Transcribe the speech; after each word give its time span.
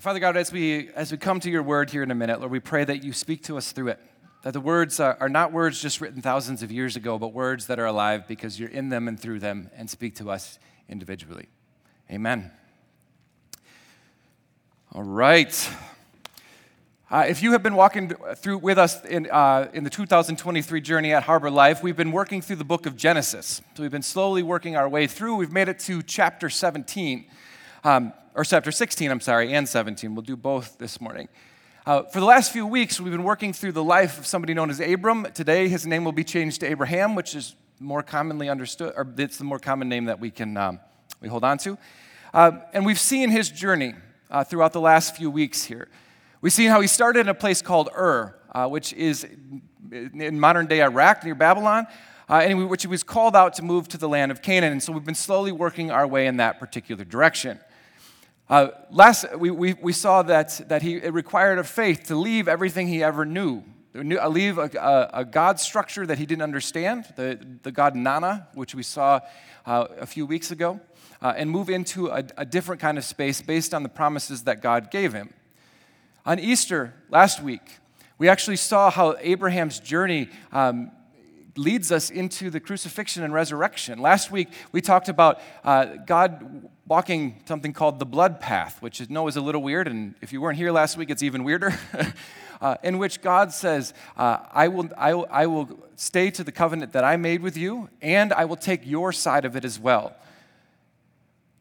Father 0.00 0.20
God, 0.20 0.36
as 0.36 0.52
we, 0.52 0.90
as 0.90 1.10
we 1.10 1.16
come 1.16 1.40
to 1.40 1.50
your 1.50 1.62
word 1.62 1.88
here 1.88 2.02
in 2.02 2.10
a 2.10 2.14
minute, 2.14 2.38
Lord, 2.40 2.52
we 2.52 2.60
pray 2.60 2.84
that 2.84 3.02
you 3.02 3.14
speak 3.14 3.42
to 3.44 3.56
us 3.56 3.72
through 3.72 3.88
it. 3.88 4.00
That 4.42 4.52
the 4.52 4.60
words 4.60 5.00
are, 5.00 5.16
are 5.20 5.30
not 5.30 5.52
words 5.52 5.80
just 5.80 6.02
written 6.02 6.20
thousands 6.20 6.62
of 6.62 6.70
years 6.70 6.96
ago, 6.96 7.18
but 7.18 7.32
words 7.32 7.66
that 7.68 7.78
are 7.78 7.86
alive 7.86 8.28
because 8.28 8.60
you're 8.60 8.68
in 8.68 8.90
them 8.90 9.08
and 9.08 9.18
through 9.18 9.38
them 9.38 9.70
and 9.74 9.88
speak 9.88 10.14
to 10.16 10.30
us 10.30 10.58
individually. 10.86 11.48
Amen. 12.10 12.50
All 14.92 15.02
right. 15.02 15.70
Uh, 17.10 17.24
if 17.26 17.42
you 17.42 17.52
have 17.52 17.62
been 17.62 17.74
walking 17.74 18.14
through 18.36 18.58
with 18.58 18.76
us 18.76 19.02
in, 19.06 19.30
uh, 19.30 19.70
in 19.72 19.82
the 19.82 19.90
2023 19.90 20.78
journey 20.82 21.14
at 21.14 21.22
Harbor 21.22 21.50
Life, 21.50 21.82
we've 21.82 21.96
been 21.96 22.12
working 22.12 22.42
through 22.42 22.56
the 22.56 22.64
book 22.64 22.84
of 22.84 22.96
Genesis. 22.96 23.62
So 23.74 23.82
we've 23.82 23.90
been 23.90 24.02
slowly 24.02 24.42
working 24.42 24.76
our 24.76 24.90
way 24.90 25.06
through. 25.06 25.36
We've 25.36 25.52
made 25.52 25.70
it 25.70 25.78
to 25.80 26.02
chapter 26.02 26.50
17. 26.50 27.24
Um, 27.82 28.12
or 28.36 28.44
chapter 28.44 28.70
16, 28.70 29.10
I'm 29.10 29.20
sorry, 29.20 29.54
and 29.54 29.66
17. 29.66 30.14
We'll 30.14 30.20
do 30.20 30.36
both 30.36 30.76
this 30.76 31.00
morning. 31.00 31.28
Uh, 31.86 32.02
for 32.02 32.20
the 32.20 32.26
last 32.26 32.52
few 32.52 32.66
weeks, 32.66 33.00
we've 33.00 33.10
been 33.10 33.24
working 33.24 33.54
through 33.54 33.72
the 33.72 33.82
life 33.82 34.18
of 34.18 34.26
somebody 34.26 34.52
known 34.52 34.68
as 34.68 34.78
Abram. 34.78 35.26
Today, 35.32 35.68
his 35.68 35.86
name 35.86 36.04
will 36.04 36.12
be 36.12 36.22
changed 36.22 36.60
to 36.60 36.66
Abraham, 36.66 37.14
which 37.14 37.34
is 37.34 37.54
more 37.80 38.02
commonly 38.02 38.50
understood, 38.50 38.92
or 38.94 39.10
it's 39.16 39.38
the 39.38 39.44
more 39.44 39.58
common 39.58 39.88
name 39.88 40.04
that 40.04 40.20
we 40.20 40.30
can 40.30 40.54
um, 40.58 40.80
we 41.22 41.28
hold 41.28 41.44
on 41.44 41.56
to. 41.58 41.78
Uh, 42.34 42.52
and 42.74 42.84
we've 42.84 43.00
seen 43.00 43.30
his 43.30 43.48
journey 43.48 43.94
uh, 44.30 44.44
throughout 44.44 44.74
the 44.74 44.82
last 44.82 45.16
few 45.16 45.30
weeks 45.30 45.64
here. 45.64 45.88
We've 46.42 46.52
seen 46.52 46.68
how 46.68 46.82
he 46.82 46.88
started 46.88 47.20
in 47.20 47.28
a 47.28 47.34
place 47.34 47.62
called 47.62 47.88
Ur, 47.96 48.36
uh, 48.52 48.68
which 48.68 48.92
is 48.92 49.26
in 49.90 50.38
modern 50.38 50.66
day 50.66 50.82
Iraq 50.82 51.24
near 51.24 51.34
Babylon, 51.34 51.86
uh, 52.28 52.34
and 52.44 52.68
which 52.68 52.82
he 52.82 52.88
was 52.88 53.02
called 53.02 53.34
out 53.34 53.54
to 53.54 53.62
move 53.62 53.88
to 53.88 53.96
the 53.96 54.10
land 54.10 54.30
of 54.30 54.42
Canaan. 54.42 54.72
And 54.72 54.82
so 54.82 54.92
we've 54.92 55.06
been 55.06 55.14
slowly 55.14 55.52
working 55.52 55.90
our 55.90 56.06
way 56.06 56.26
in 56.26 56.36
that 56.36 56.60
particular 56.60 57.02
direction. 57.02 57.60
Uh, 58.48 58.68
last, 58.92 59.36
we, 59.36 59.50
we, 59.50 59.74
we 59.74 59.92
saw 59.92 60.22
that, 60.22 60.60
that 60.68 60.80
he, 60.80 60.94
it 60.94 61.12
required 61.12 61.58
a 61.58 61.64
faith 61.64 62.04
to 62.04 62.14
leave 62.14 62.46
everything 62.46 62.86
he 62.86 63.02
ever 63.02 63.24
knew, 63.24 63.64
uh, 63.96 64.28
leave 64.28 64.56
a, 64.58 64.70
a, 64.78 65.20
a, 65.20 65.24
God 65.24 65.58
structure 65.58 66.06
that 66.06 66.18
he 66.18 66.26
didn't 66.26 66.42
understand, 66.42 67.12
the, 67.16 67.44
the 67.64 67.72
God 67.72 67.96
Nanna, 67.96 68.46
which 68.54 68.72
we 68.72 68.84
saw 68.84 69.18
uh, 69.66 69.88
a 69.98 70.06
few 70.06 70.26
weeks 70.26 70.52
ago, 70.52 70.78
uh, 71.20 71.34
and 71.36 71.50
move 71.50 71.68
into 71.68 72.06
a, 72.06 72.22
a 72.36 72.44
different 72.44 72.80
kind 72.80 72.98
of 72.98 73.04
space 73.04 73.42
based 73.42 73.74
on 73.74 73.82
the 73.82 73.88
promises 73.88 74.44
that 74.44 74.62
God 74.62 74.92
gave 74.92 75.12
him. 75.12 75.34
On 76.24 76.38
Easter 76.38 76.94
last 77.10 77.42
week, 77.42 77.62
we 78.16 78.28
actually 78.28 78.56
saw 78.56 78.92
how 78.92 79.16
Abraham's 79.18 79.80
journey 79.80 80.28
um, 80.52 80.92
leads 81.56 81.90
us 81.90 82.10
into 82.10 82.50
the 82.50 82.60
crucifixion 82.60 83.22
and 83.22 83.32
resurrection. 83.32 83.98
Last 83.98 84.30
week, 84.30 84.48
we 84.72 84.80
talked 84.80 85.08
about 85.08 85.40
uh, 85.64 85.86
God 86.06 86.68
walking 86.86 87.42
something 87.46 87.72
called 87.72 87.98
the 87.98 88.06
blood 88.06 88.40
path, 88.40 88.80
which 88.80 89.00
I 89.00 89.06
know 89.08 89.26
is 89.26 89.36
a 89.36 89.40
little 89.40 89.62
weird, 89.62 89.88
and 89.88 90.14
if 90.20 90.32
you 90.32 90.40
weren't 90.40 90.56
here 90.56 90.70
last 90.70 90.96
week, 90.96 91.10
it's 91.10 91.22
even 91.22 91.44
weirder. 91.44 91.76
uh, 92.60 92.76
in 92.82 92.98
which 92.98 93.20
God 93.20 93.52
says, 93.52 93.92
uh, 94.16 94.38
I, 94.52 94.68
will, 94.68 94.88
I, 94.96 95.14
will, 95.14 95.26
I 95.30 95.46
will 95.46 95.78
stay 95.96 96.30
to 96.30 96.44
the 96.44 96.52
covenant 96.52 96.92
that 96.92 97.04
I 97.04 97.16
made 97.16 97.42
with 97.42 97.56
you, 97.56 97.88
and 98.00 98.32
I 98.32 98.44
will 98.44 98.56
take 98.56 98.86
your 98.86 99.12
side 99.12 99.44
of 99.44 99.56
it 99.56 99.64
as 99.64 99.78
well. 99.78 100.14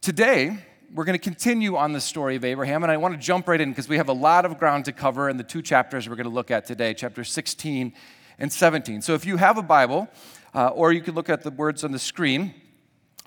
Today, 0.02 0.58
we're 0.94 1.06
going 1.06 1.18
to 1.18 1.24
continue 1.24 1.76
on 1.76 1.94
the 1.94 2.02
story 2.02 2.36
of 2.36 2.46
Abraham, 2.46 2.84
and 2.84 2.92
I 2.92 2.98
want 2.98 3.16
to 3.16 3.20
jump 3.20 3.48
right 3.48 3.60
in 3.60 3.70
because 3.70 3.90
we 3.90 3.98
have 3.98 4.10
a 4.10 4.14
lot 4.14 4.46
of 4.46 4.58
ground 4.60 4.86
to 4.86 4.92
cover 4.92 5.30
in 5.30 5.38
the 5.38 5.44
two 5.44 5.62
chapters 5.62 6.08
we're 6.08 6.16
going 6.16 6.26
to 6.26 6.34
look 6.34 6.52
at 6.52 6.66
today, 6.66 6.94
chapter 6.94 7.24
16 7.24 7.94
and 8.40 8.52
17. 8.52 9.02
So 9.02 9.14
if 9.14 9.26
you 9.26 9.38
have 9.38 9.58
a 9.58 9.62
Bible, 9.62 10.08
uh, 10.54 10.70
or 10.70 10.92
you 10.92 11.02
can 11.02 11.16
look 11.16 11.30
at 11.30 11.44
the 11.44 11.52
words 11.52 11.84
on 11.84 11.92
the 11.92 12.00
screen, 12.00 12.54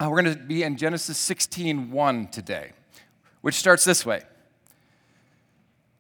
uh, 0.00 0.08
we're 0.08 0.22
going 0.22 0.36
to 0.36 0.40
be 0.42 0.62
in 0.62 0.76
Genesis 0.76 1.18
16 1.18 1.90
1 1.90 2.28
today, 2.28 2.72
which 3.40 3.56
starts 3.56 3.84
this 3.84 4.06
way. 4.06 4.22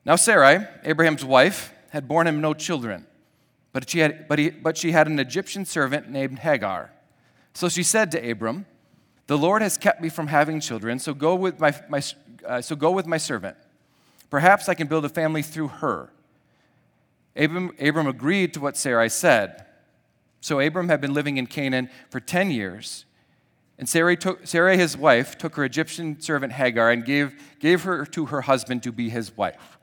Now, 0.04 0.16
Sarai, 0.16 0.66
Abraham's 0.84 1.24
wife, 1.24 1.72
had 1.90 2.06
borne 2.06 2.26
him 2.26 2.40
no 2.40 2.54
children, 2.54 3.06
but 3.72 3.88
she 3.90 3.98
had, 3.98 4.28
but 4.28 4.38
he, 4.38 4.50
but 4.50 4.76
she 4.76 4.92
had 4.92 5.06
an 5.06 5.18
Egyptian 5.18 5.64
servant 5.64 6.08
named 6.08 6.38
Hagar. 6.40 6.92
So 7.54 7.68
she 7.68 7.82
said 7.82 8.10
to 8.12 8.30
Abram, 8.30 8.66
The 9.26 9.36
Lord 9.36 9.62
has 9.62 9.76
kept 9.76 10.00
me 10.00 10.08
from 10.08 10.28
having 10.28 10.60
children, 10.60 10.98
so 10.98 11.12
go 11.12 11.34
with 11.34 11.58
my, 11.58 11.74
my, 11.88 12.02
uh, 12.46 12.60
so 12.60 12.76
go 12.76 12.90
with 12.90 13.06
my 13.06 13.16
servant. 13.16 13.56
Perhaps 14.30 14.68
I 14.68 14.74
can 14.74 14.86
build 14.86 15.04
a 15.04 15.08
family 15.08 15.42
through 15.42 15.68
her. 15.68 16.10
Abram, 17.36 17.72
Abram 17.80 18.06
agreed 18.06 18.54
to 18.54 18.60
what 18.60 18.76
Sarai 18.76 19.08
said. 19.08 19.64
So 20.40 20.60
Abram 20.60 20.88
had 20.88 21.00
been 21.00 21.14
living 21.14 21.36
in 21.36 21.46
Canaan 21.46 21.90
for 22.10 22.20
10 22.20 22.50
years. 22.50 23.04
And 23.78 23.88
Sarai, 23.88 24.16
took, 24.16 24.46
Sarai, 24.46 24.76
his 24.76 24.96
wife, 24.96 25.38
took 25.38 25.54
her 25.54 25.64
Egyptian 25.64 26.20
servant 26.20 26.52
Hagar 26.52 26.90
and 26.90 27.04
gave, 27.04 27.40
gave 27.60 27.82
her 27.84 28.04
to 28.06 28.26
her 28.26 28.42
husband 28.42 28.82
to 28.82 28.92
be 28.92 29.08
his 29.08 29.36
wife. 29.36 29.78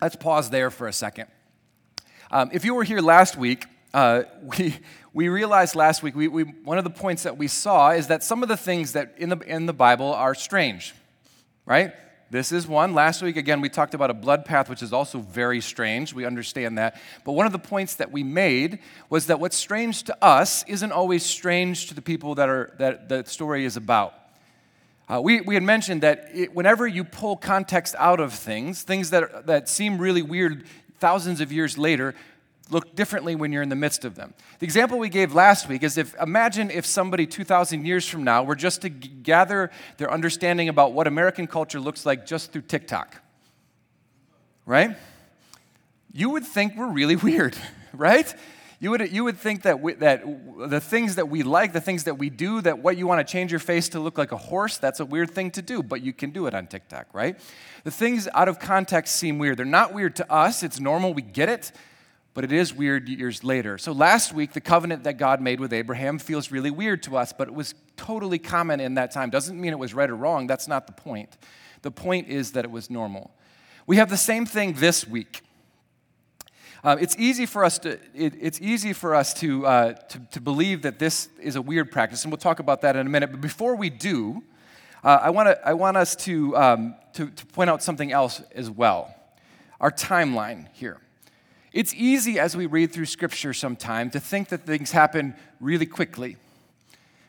Let's 0.00 0.16
pause 0.16 0.50
there 0.50 0.70
for 0.70 0.86
a 0.86 0.92
second. 0.92 1.28
Um, 2.30 2.50
if 2.52 2.64
you 2.64 2.74
were 2.74 2.84
here 2.84 3.00
last 3.00 3.36
week, 3.36 3.66
uh, 3.92 4.22
we, 4.58 4.76
we 5.12 5.28
realized 5.28 5.76
last 5.76 6.02
week, 6.02 6.16
we, 6.16 6.28
we, 6.28 6.42
one 6.42 6.78
of 6.78 6.84
the 6.84 6.90
points 6.90 7.22
that 7.22 7.36
we 7.36 7.48
saw 7.48 7.90
is 7.90 8.08
that 8.08 8.22
some 8.22 8.42
of 8.42 8.48
the 8.48 8.56
things 8.56 8.92
that 8.92 9.14
in 9.18 9.28
the, 9.28 9.38
in 9.40 9.66
the 9.66 9.72
Bible 9.72 10.12
are 10.12 10.34
strange, 10.34 10.94
right? 11.66 11.94
This 12.30 12.52
is 12.52 12.66
one. 12.66 12.94
Last 12.94 13.22
week, 13.22 13.36
again, 13.36 13.60
we 13.60 13.68
talked 13.68 13.94
about 13.94 14.10
a 14.10 14.14
blood 14.14 14.44
path, 14.44 14.68
which 14.68 14.82
is 14.82 14.92
also 14.92 15.18
very 15.20 15.60
strange. 15.60 16.14
We 16.14 16.24
understand 16.24 16.78
that. 16.78 17.00
But 17.24 17.32
one 17.32 17.46
of 17.46 17.52
the 17.52 17.58
points 17.58 17.96
that 17.96 18.10
we 18.10 18.22
made 18.22 18.78
was 19.10 19.26
that 19.26 19.38
what's 19.38 19.56
strange 19.56 20.04
to 20.04 20.24
us 20.24 20.64
isn't 20.66 20.90
always 20.90 21.24
strange 21.24 21.86
to 21.88 21.94
the 21.94 22.02
people 22.02 22.34
that, 22.36 22.48
are, 22.48 22.74
that 22.78 23.08
the 23.08 23.24
story 23.24 23.64
is 23.64 23.76
about. 23.76 24.14
Uh, 25.06 25.20
we, 25.20 25.42
we 25.42 25.54
had 25.54 25.62
mentioned 25.62 26.02
that 26.02 26.30
it, 26.32 26.54
whenever 26.54 26.86
you 26.86 27.04
pull 27.04 27.36
context 27.36 27.94
out 27.98 28.20
of 28.20 28.32
things, 28.32 28.82
things 28.82 29.10
that, 29.10 29.46
that 29.46 29.68
seem 29.68 29.98
really 29.98 30.22
weird 30.22 30.64
thousands 30.98 31.42
of 31.42 31.52
years 31.52 31.76
later 31.76 32.14
look 32.70 32.94
differently 32.96 33.34
when 33.34 33.52
you're 33.52 33.62
in 33.62 33.68
the 33.68 33.76
midst 33.76 34.04
of 34.04 34.14
them. 34.14 34.34
The 34.58 34.64
example 34.64 34.98
we 34.98 35.08
gave 35.08 35.34
last 35.34 35.68
week 35.68 35.82
is 35.82 35.98
if 35.98 36.14
imagine 36.20 36.70
if 36.70 36.86
somebody 36.86 37.26
2,000 37.26 37.84
years 37.84 38.08
from 38.08 38.24
now 38.24 38.42
were 38.42 38.54
just 38.54 38.82
to 38.82 38.90
g- 38.90 39.08
gather 39.08 39.70
their 39.98 40.10
understanding 40.10 40.68
about 40.68 40.92
what 40.92 41.06
American 41.06 41.46
culture 41.46 41.80
looks 41.80 42.06
like 42.06 42.26
just 42.26 42.52
through 42.52 42.62
TikTok, 42.62 43.20
right? 44.64 44.96
You 46.12 46.30
would 46.30 46.44
think 46.44 46.76
we're 46.76 46.90
really 46.90 47.16
weird, 47.30 47.56
right? 47.92 48.34
You 48.80 48.90
would, 48.90 49.12
you 49.12 49.24
would 49.24 49.38
think 49.38 49.62
that, 49.62 49.80
we, 49.80 49.94
that 49.94 50.24
the 50.68 50.80
things 50.80 51.14
that 51.14 51.28
we 51.28 51.42
like, 51.42 51.72
the 51.72 51.80
things 51.80 52.04
that 52.04 52.18
we 52.18 52.28
do, 52.28 52.60
that 52.62 52.80
what 52.80 52.96
you 52.96 53.06
want 53.06 53.26
to 53.26 53.30
change 53.30 53.50
your 53.50 53.60
face 53.60 53.90
to 53.90 54.00
look 54.00 54.18
like 54.18 54.32
a 54.32 54.36
horse, 54.36 54.78
that's 54.78 55.00
a 55.00 55.06
weird 55.06 55.30
thing 55.30 55.50
to 55.52 55.62
do, 55.62 55.82
but 55.82 56.02
you 56.02 56.12
can 56.12 56.30
do 56.30 56.46
it 56.46 56.54
on 56.54 56.66
TikTok, 56.66 57.06
right? 57.12 57.38
The 57.84 57.90
things 57.90 58.28
out 58.34 58.48
of 58.48 58.58
context 58.58 59.16
seem 59.16 59.38
weird. 59.38 59.58
They're 59.58 59.64
not 59.64 59.94
weird 59.94 60.16
to 60.16 60.32
us, 60.32 60.62
it's 60.62 60.80
normal, 60.80 61.14
we 61.14 61.22
get 61.22 61.48
it 61.48 61.72
but 62.34 62.42
it 62.42 62.52
is 62.52 62.74
weird 62.74 63.08
years 63.08 63.44
later. 63.44 63.78
So 63.78 63.92
last 63.92 64.34
week, 64.34 64.52
the 64.52 64.60
covenant 64.60 65.04
that 65.04 65.18
God 65.18 65.40
made 65.40 65.60
with 65.60 65.72
Abraham 65.72 66.18
feels 66.18 66.50
really 66.50 66.70
weird 66.70 67.02
to 67.04 67.16
us, 67.16 67.32
but 67.32 67.46
it 67.46 67.54
was 67.54 67.74
totally 67.96 68.40
common 68.40 68.80
in 68.80 68.94
that 68.94 69.12
time. 69.12 69.30
Doesn't 69.30 69.58
mean 69.58 69.72
it 69.72 69.78
was 69.78 69.94
right 69.94 70.10
or 70.10 70.16
wrong, 70.16 70.48
that's 70.48 70.66
not 70.66 70.86
the 70.86 70.92
point. 70.92 71.38
The 71.82 71.92
point 71.92 72.28
is 72.28 72.52
that 72.52 72.64
it 72.64 72.70
was 72.70 72.90
normal. 72.90 73.30
We 73.86 73.96
have 73.96 74.10
the 74.10 74.16
same 74.16 74.46
thing 74.46 74.74
this 74.74 75.06
week. 75.06 75.42
Uh, 76.82 76.96
it's 77.00 77.16
easy 77.18 77.46
for 77.46 77.64
us 77.64 77.78
to 77.78 77.92
it, 78.14 78.34
it's 78.38 78.60
easy 78.60 78.92
for 78.92 79.14
us 79.14 79.32
to, 79.32 79.66
uh, 79.66 79.92
to, 79.92 80.18
to 80.32 80.40
believe 80.40 80.82
that 80.82 80.98
this 80.98 81.28
is 81.40 81.56
a 81.56 81.62
weird 81.62 81.90
practice, 81.90 82.24
and 82.24 82.32
we'll 82.32 82.38
talk 82.38 82.58
about 82.58 82.82
that 82.82 82.94
in 82.96 83.06
a 83.06 83.10
minute. 83.10 83.30
But 83.30 83.40
before 83.40 83.74
we 83.74 83.88
do, 83.88 84.42
uh, 85.02 85.18
I 85.22 85.30
wanna, 85.30 85.56
I 85.64 85.72
want 85.74 85.96
us 85.96 86.14
to, 86.16 86.54
um, 86.56 86.94
to 87.14 87.30
to 87.30 87.46
point 87.46 87.70
out 87.70 87.82
something 87.82 88.12
else 88.12 88.42
as 88.54 88.70
well. 88.70 89.14
Our 89.80 89.90
timeline 89.90 90.68
here. 90.72 90.98
It's 91.74 91.92
easy 91.92 92.38
as 92.38 92.56
we 92.56 92.66
read 92.66 92.92
through 92.92 93.06
Scripture 93.06 93.52
sometime 93.52 94.08
to 94.10 94.20
think 94.20 94.48
that 94.50 94.64
things 94.64 94.92
happen 94.92 95.34
really 95.58 95.86
quickly, 95.86 96.36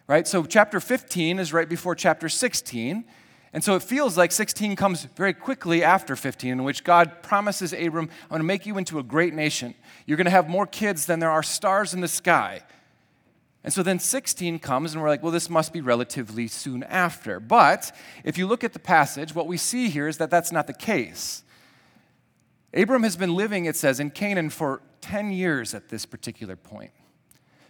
right? 0.05 0.27
So, 0.27 0.45
chapter 0.45 0.79
15 0.79 1.39
is 1.39 1.51
right 1.51 1.67
before 1.67 1.95
chapter 1.95 2.29
16. 2.29 3.05
And 3.53 3.63
so 3.63 3.75
it 3.75 3.81
feels 3.81 4.17
like 4.17 4.31
16 4.31 4.75
comes 4.75 5.05
very 5.15 5.33
quickly 5.33 5.81
after 5.81 6.15
15, 6.15 6.51
in 6.51 6.63
which 6.63 6.83
God 6.83 7.23
promises 7.23 7.73
Abram, 7.73 8.09
I'm 8.23 8.29
going 8.29 8.39
to 8.41 8.45
make 8.45 8.65
you 8.65 8.77
into 8.77 8.99
a 8.99 9.03
great 9.03 9.33
nation. 9.33 9.73
You're 10.05 10.17
going 10.17 10.25
to 10.25 10.31
have 10.31 10.49
more 10.49 10.67
kids 10.67 11.05
than 11.05 11.19
there 11.19 11.31
are 11.31 11.41
stars 11.41 11.93
in 11.93 12.01
the 12.01 12.07
sky. 12.09 12.61
And 13.63 13.73
so 13.73 13.81
then 13.81 13.97
16 13.97 14.59
comes, 14.59 14.93
and 14.93 15.01
we're 15.01 15.07
like, 15.07 15.23
well, 15.23 15.31
this 15.31 15.49
must 15.49 15.71
be 15.71 15.81
relatively 15.81 16.47
soon 16.49 16.83
after. 16.83 17.39
But 17.39 17.95
if 18.25 18.37
you 18.37 18.45
look 18.45 18.63
at 18.65 18.73
the 18.73 18.79
passage, 18.79 19.33
what 19.33 19.47
we 19.47 19.57
see 19.57 19.89
here 19.89 20.07
is 20.07 20.17
that 20.17 20.29
that's 20.29 20.51
not 20.51 20.67
the 20.67 20.73
case. 20.73 21.44
Abram 22.75 23.03
has 23.03 23.15
been 23.15 23.35
living, 23.35 23.65
it 23.65 23.75
says, 23.75 23.99
in 23.99 24.11
Canaan 24.11 24.49
for 24.49 24.81
10 25.01 25.31
years 25.31 25.73
at 25.73 25.89
this 25.89 26.05
particular 26.05 26.55
point. 26.55 26.91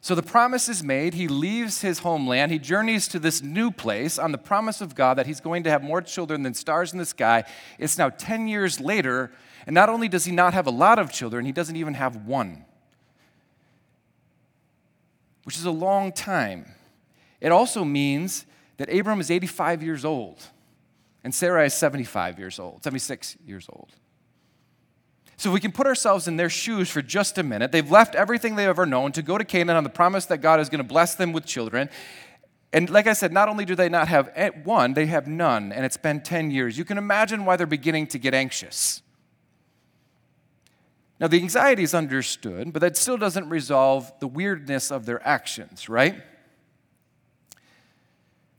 So 0.02 0.14
the 0.14 0.24
promise 0.24 0.70
is 0.70 0.84
made. 0.84 1.16
He 1.16 1.28
leaves 1.28 1.82
his 1.82 2.00
homeland. 2.00 2.52
He 2.52 2.60
journeys 2.60 3.08
to 3.08 3.20
this 3.20 3.42
new 3.42 3.72
place 3.72 4.20
on 4.20 4.32
the 4.32 4.38
promise 4.38 4.80
of 4.80 4.94
God 4.94 5.18
that 5.18 5.26
he's 5.26 5.40
going 5.40 5.64
to 5.64 5.70
have 5.72 5.84
more 5.84 6.02
children 6.02 6.44
than 6.44 6.54
stars 6.54 6.94
in 6.94 7.00
the 7.00 7.06
sky. 7.06 7.44
It's 7.80 7.98
now 7.98 8.10
10 8.10 8.48
years 8.48 8.80
later, 8.80 9.32
and 9.66 9.74
not 9.74 9.90
only 9.90 10.08
does 10.08 10.26
he 10.26 10.32
not 10.32 10.54
have 10.54 10.68
a 10.68 10.72
lot 10.72 11.00
of 11.00 11.12
children, 11.12 11.46
he 11.46 11.52
doesn't 11.52 11.76
even 11.76 11.96
have 11.96 12.18
one, 12.18 12.66
which 15.44 15.58
is 15.58 15.66
a 15.66 15.72
long 15.72 16.12
time. 16.12 16.66
It 17.42 17.52
also 17.52 17.84
means 17.84 18.46
that 18.78 18.94
Abram 18.94 19.20
is 19.20 19.32
85 19.32 19.82
years 19.82 20.06
old. 20.06 20.44
and 21.24 21.34
Sarah 21.34 21.66
is 21.66 21.74
75 21.74 22.38
years 22.38 22.60
old, 22.60 22.84
76 22.84 23.38
years 23.48 23.66
old. 23.74 23.90
So, 25.38 25.50
if 25.50 25.54
we 25.54 25.60
can 25.60 25.72
put 25.72 25.86
ourselves 25.86 26.28
in 26.28 26.38
their 26.38 26.50
shoes 26.50 26.90
for 26.90 27.02
just 27.02 27.38
a 27.38 27.44
minute, 27.44 27.72
they've 27.72 27.90
left 27.90 28.16
everything 28.16 28.56
they've 28.56 28.70
ever 28.70 28.86
known 28.86 29.12
to 29.14 29.22
go 29.22 29.38
to 29.38 29.44
Canaan 29.44 29.76
on 29.76 29.84
the 29.84 29.90
promise 29.90 30.26
that 30.28 30.38
God 30.38 30.60
is 30.60 30.70
going 30.70 30.80
to 30.80 30.88
bless 30.88 31.16
them 31.16 31.34
with 31.34 31.46
children. 31.46 31.90
And 32.72 32.90
like 32.90 33.08
I 33.08 33.14
said, 33.14 33.32
not 33.32 33.48
only 33.48 33.66
do 33.66 33.76
they 33.76 33.90
not 33.90 34.08
have 34.08 34.30
one, 34.64 34.94
they 34.94 35.06
have 35.08 35.28
none, 35.28 35.72
and 35.72 35.86
it's 35.86 35.98
been 35.98 36.22
10 36.22 36.52
years. 36.52 36.78
You 36.78 36.86
can 36.86 36.98
imagine 36.98 37.46
why 37.46 37.56
they're 37.56 37.68
beginning 37.68 38.08
to 38.08 38.20
get 38.20 38.34
anxious. 38.34 39.02
Now, 41.20 41.28
the 41.28 41.38
anxiety 41.38 41.84
is 41.84 41.94
understood, 41.94 42.74
but 42.74 42.82
that 42.82 42.98
still 42.98 43.16
doesn't 43.18 43.48
resolve 43.48 44.12
the 44.20 44.28
weirdness 44.28 44.92
of 44.92 45.06
their 45.06 45.26
actions, 45.26 45.88
right? 45.88 46.22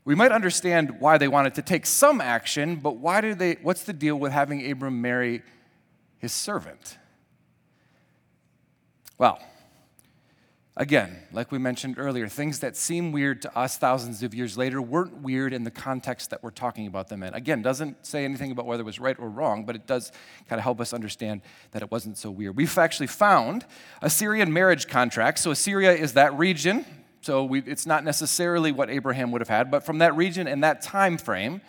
We 0.03 0.15
might 0.15 0.31
understand 0.31 0.99
why 0.99 1.19
they 1.19 1.27
wanted 1.27 1.53
to 1.55 1.61
take 1.61 1.85
some 1.85 2.19
action, 2.19 2.77
but 2.77 2.97
why 2.97 3.21
do 3.21 3.35
they, 3.35 3.57
what's 3.61 3.83
the 3.83 3.93
deal 3.93 4.15
with 4.15 4.31
having 4.31 4.71
Abram 4.71 5.01
marry 5.01 5.43
his 6.17 6.33
servant? 6.33 6.97
Well, 9.17 9.39
again, 10.75 11.23
like 11.31 11.51
we 11.51 11.57
mentioned 11.57 11.95
earlier, 11.97 12.27
things 12.27 12.59
that 12.59 12.77
seem 12.77 13.11
weird 13.11 13.41
to 13.43 13.57
us 13.57 13.77
thousands 13.77 14.21
of 14.23 14.33
years 14.35 14.57
later 14.57 14.81
weren't 14.81 15.17
weird 15.21 15.53
in 15.53 15.63
the 15.63 15.71
context 15.71 16.29
that 16.29 16.43
we're 16.43 16.51
talking 16.51 16.85
about 16.85 17.07
them 17.07 17.23
in. 17.23 17.33
Again, 17.33 17.61
doesn't 17.61 18.05
say 18.05 18.25
anything 18.25 18.51
about 18.51 18.65
whether 18.65 18.81
it 18.81 18.85
was 18.85 18.99
right 18.99 19.17
or 19.19 19.29
wrong, 19.29 19.65
but 19.65 19.75
it 19.75 19.87
does 19.87 20.11
kind 20.47 20.59
of 20.59 20.63
help 20.63 20.79
us 20.79 20.93
understand 20.93 21.41
that 21.71 21.81
it 21.81 21.91
wasn't 21.91 22.17
so 22.17 22.29
weird. 22.29 22.55
We've 22.55 22.77
actually 22.77 23.07
found 23.07 23.65
Assyrian 24.01 24.53
marriage 24.53 24.87
contracts. 24.87 25.41
So, 25.41 25.51
Assyria 25.51 25.93
is 25.93 26.13
that 26.13 26.37
region 26.37 26.85
so 27.27 27.43
we, 27.43 27.59
it's 27.63 27.85
not 27.85 28.05
necessarily 28.05 28.71
what 28.71 28.89
Abraham 28.89 29.31
would 29.31 29.41
have 29.41 29.49
had, 29.49 29.69
but 29.69 29.83
from 29.83 29.97
that 29.97 30.15
region 30.15 30.47
and 30.47 30.63
that 30.63 30.81
time 30.81 31.17
frame, 31.17 31.59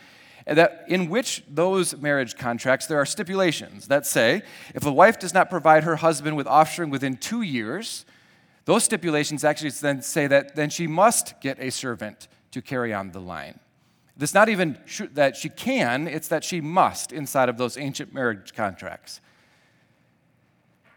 that 0.57 0.85
in 0.89 1.09
which 1.09 1.45
those 1.49 1.97
marriage 1.97 2.37
contracts 2.37 2.87
there 2.87 2.99
are 2.99 3.07
stipulations 3.07 3.89
that 3.89 4.07
say 4.07 4.43
if 4.75 4.87
a 4.87 4.93
wife 4.93 5.19
does 5.19 5.35
not 5.35 5.51
provide 5.51 5.85
her 5.85 5.97
husband 5.97 6.37
with 6.37 6.47
offspring 6.47 6.91
within 6.91 7.17
two 7.17 7.43
years, 7.43 8.07
those 8.65 8.85
stipulations 8.85 9.45
actually 9.45 9.71
then 9.71 10.03
say 10.03 10.27
that 10.27 10.57
then 10.57 10.71
she 10.71 10.87
must 10.87 11.41
get 11.41 11.59
a 11.61 11.71
servant 11.71 12.29
to 12.51 12.63
carry 12.63 12.93
on 12.93 13.13
the 13.13 13.21
line. 13.21 13.61
It's 14.21 14.35
not 14.35 14.49
even 14.49 14.79
that 15.13 15.37
she 15.37 15.49
can, 15.49 16.09
it's 16.09 16.29
that 16.29 16.43
she 16.43 16.61
must 16.61 17.13
inside 17.13 17.49
of 17.49 17.57
those 17.57 17.77
ancient 17.77 18.13
marriage 18.13 18.53
contracts. 18.55 19.21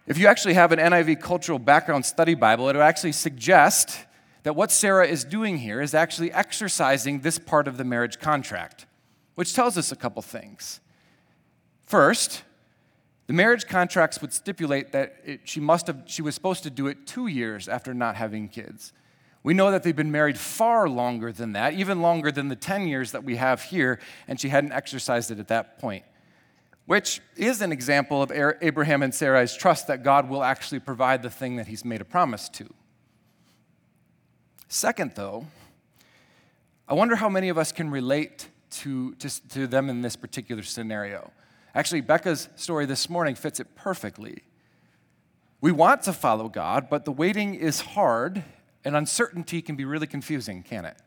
If 0.07 0.17
you 0.17 0.27
actually 0.27 0.55
have 0.55 0.71
an 0.71 0.79
NIV 0.79 1.21
cultural 1.21 1.59
background 1.59 2.05
study 2.05 2.33
Bible, 2.33 2.67
it 2.69 2.75
will 2.75 2.81
actually 2.81 3.11
suggest 3.11 4.05
that 4.43 4.55
what 4.55 4.71
Sarah 4.71 5.07
is 5.07 5.23
doing 5.23 5.57
here 5.57 5.81
is 5.81 5.93
actually 5.93 6.31
exercising 6.31 7.19
this 7.19 7.37
part 7.37 7.67
of 7.67 7.77
the 7.77 7.83
marriage 7.83 8.19
contract, 8.19 8.87
which 9.35 9.53
tells 9.53 9.77
us 9.77 9.91
a 9.91 9.95
couple 9.95 10.21
things. 10.21 10.79
First, 11.85 12.43
the 13.27 13.33
marriage 13.33 13.67
contracts 13.67 14.21
would 14.21 14.33
stipulate 14.33 14.91
that 14.91 15.15
it, 15.23 15.41
she, 15.45 15.59
must 15.59 15.87
have, 15.87 16.03
she 16.05 16.21
was 16.21 16.35
supposed 16.35 16.63
to 16.63 16.69
do 16.69 16.87
it 16.87 17.07
two 17.07 17.27
years 17.27 17.67
after 17.67 17.93
not 17.93 18.15
having 18.15 18.49
kids. 18.49 18.93
We 19.43 19.53
know 19.53 19.71
that 19.71 19.83
they've 19.83 19.95
been 19.95 20.11
married 20.11 20.37
far 20.37 20.87
longer 20.87 21.31
than 21.31 21.53
that, 21.53 21.73
even 21.73 22.01
longer 22.01 22.31
than 22.31 22.49
the 22.49 22.55
10 22.55 22.87
years 22.87 23.11
that 23.11 23.23
we 23.23 23.37
have 23.37 23.63
here, 23.63 23.99
and 24.27 24.39
she 24.39 24.49
hadn't 24.49 24.71
exercised 24.71 25.31
it 25.31 25.39
at 25.39 25.47
that 25.47 25.79
point, 25.79 26.03
which 26.85 27.21
is 27.35 27.61
an 27.61 27.71
example 27.71 28.21
of 28.21 28.31
Abraham 28.31 29.01
and 29.01 29.13
Sarai's 29.13 29.55
trust 29.55 29.87
that 29.87 30.03
God 30.03 30.29
will 30.29 30.43
actually 30.43 30.79
provide 30.79 31.23
the 31.23 31.29
thing 31.29 31.55
that 31.55 31.67
he's 31.67 31.83
made 31.83 32.01
a 32.01 32.05
promise 32.05 32.49
to. 32.49 32.69
Second, 34.67 35.13
though, 35.15 35.47
I 36.87 36.93
wonder 36.93 37.15
how 37.15 37.29
many 37.29 37.49
of 37.49 37.57
us 37.57 37.71
can 37.71 37.89
relate 37.89 38.49
to, 38.71 39.13
to, 39.15 39.49
to 39.49 39.67
them 39.67 39.89
in 39.89 40.01
this 40.01 40.15
particular 40.15 40.63
scenario. 40.63 41.31
Actually, 41.73 42.01
Becca's 42.01 42.49
story 42.55 42.85
this 42.85 43.09
morning 43.09 43.35
fits 43.35 43.59
it 43.59 43.75
perfectly. 43.75 44.43
We 45.61 45.71
want 45.71 46.03
to 46.03 46.13
follow 46.13 46.49
God, 46.49 46.89
but 46.89 47.05
the 47.05 47.11
waiting 47.11 47.53
is 47.53 47.81
hard, 47.81 48.43
and 48.83 48.95
uncertainty 48.95 49.61
can 49.61 49.75
be 49.75 49.85
really 49.85 50.07
confusing, 50.07 50.63
can 50.63 50.85
it? 50.85 50.97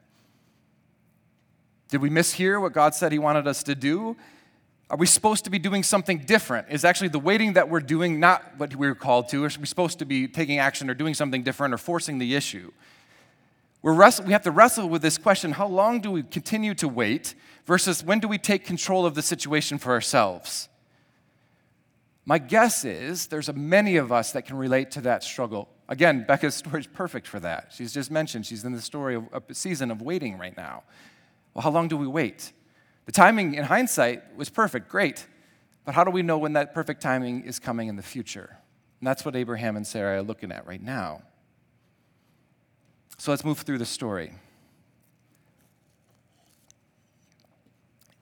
Did 1.89 2.01
we 2.01 2.11
mishear 2.11 2.61
what 2.61 2.73
God 2.73 2.95
said 2.95 3.13
He 3.13 3.19
wanted 3.19 3.47
us 3.47 3.63
to 3.65 3.75
do? 3.75 4.17
Are 4.91 4.97
we 4.97 5.07
supposed 5.07 5.45
to 5.45 5.51
be 5.51 5.59
doing 5.59 5.83
something 5.83 6.19
different? 6.19 6.69
Is 6.71 6.85
actually 6.85 7.09
the 7.09 7.19
waiting 7.19 7.55
that 7.55 7.69
we're 7.69 7.81
doing 7.81 8.21
not 8.21 8.43
what 8.59 8.75
we 8.77 8.87
were 8.87 8.95
called 8.95 9.29
to? 9.31 9.45
Are 9.45 9.51
we 9.59 9.67
supposed 9.67 9.99
to 9.99 10.05
be 10.05 10.29
taking 10.29 10.59
action 10.59 10.89
or 10.89 10.95
doing 10.95 11.15
something 11.15 11.43
different 11.43 11.75
or 11.75 11.79
forcing 11.79 12.19
the 12.19 12.35
issue? 12.35 12.71
We're 13.85 13.93
wrestle- 13.93 14.25
we 14.25 14.33
have 14.33 14.45
to 14.45 14.51
wrestle 14.51 14.89
with 14.89 15.03
this 15.03 15.19
question 15.19 15.53
how 15.53 15.67
long 15.67 16.01
do 16.01 16.11
we 16.11 16.23
continue 16.23 16.73
to 16.77 16.89
wait 16.89 17.35
versus 17.67 18.03
when 18.03 18.19
do 18.19 18.27
we 18.27 18.39
take 18.39 18.65
control 18.65 19.05
of 19.05 19.15
the 19.15 19.21
situation 19.21 19.77
for 19.77 19.93
ourselves? 19.93 20.71
My 22.25 22.39
guess 22.39 22.87
is 22.87 23.27
there's 23.27 23.53
many 23.53 23.97
of 23.97 24.11
us 24.11 24.33
that 24.33 24.47
can 24.47 24.57
relate 24.57 24.91
to 24.93 25.03
that 25.03 25.23
struggle. 25.23 25.69
Again, 25.87 26.25
Becca's 26.27 26.55
story 26.55 26.81
is 26.81 26.87
perfect 26.87 27.27
for 27.27 27.39
that. 27.41 27.75
She's 27.77 27.93
just 27.93 28.11
mentioned 28.11 28.47
she's 28.47 28.65
in 28.65 28.73
the 28.73 28.81
story 28.81 29.17
of 29.17 29.29
a 29.51 29.53
season 29.53 29.91
of 29.91 30.01
waiting 30.01 30.39
right 30.39 30.57
now. 30.57 30.85
Well, 31.53 31.61
how 31.61 31.71
long 31.71 31.89
do 31.89 31.99
we 31.99 32.07
wait? 32.07 32.55
The 33.05 33.13
timing 33.13 33.53
in 33.53 33.65
hindsight 33.65 34.35
was 34.35 34.49
perfect, 34.49 34.89
great. 34.89 35.27
But 35.85 35.95
how 35.95 36.05
do 36.05 36.11
we 36.11 36.23
know 36.23 36.39
when 36.39 36.55
that 36.55 36.73
perfect 36.73 37.03
timing 37.03 37.43
is 37.43 37.59
coming 37.59 37.89
in 37.89 37.97
the 37.97 38.03
future? 38.03 38.57
And 39.01 39.07
that's 39.07 39.27
what 39.27 39.37
Abraham 39.37 39.77
and 39.77 39.87
Sarah 39.87 40.21
are 40.21 40.23
looking 40.23 40.53
at 40.53 40.67
right 40.67 40.83
now. 40.83 41.21
So 43.19 43.31
let's 43.31 43.45
move 43.45 43.59
through 43.59 43.79
the 43.79 43.87
story. 43.87 44.33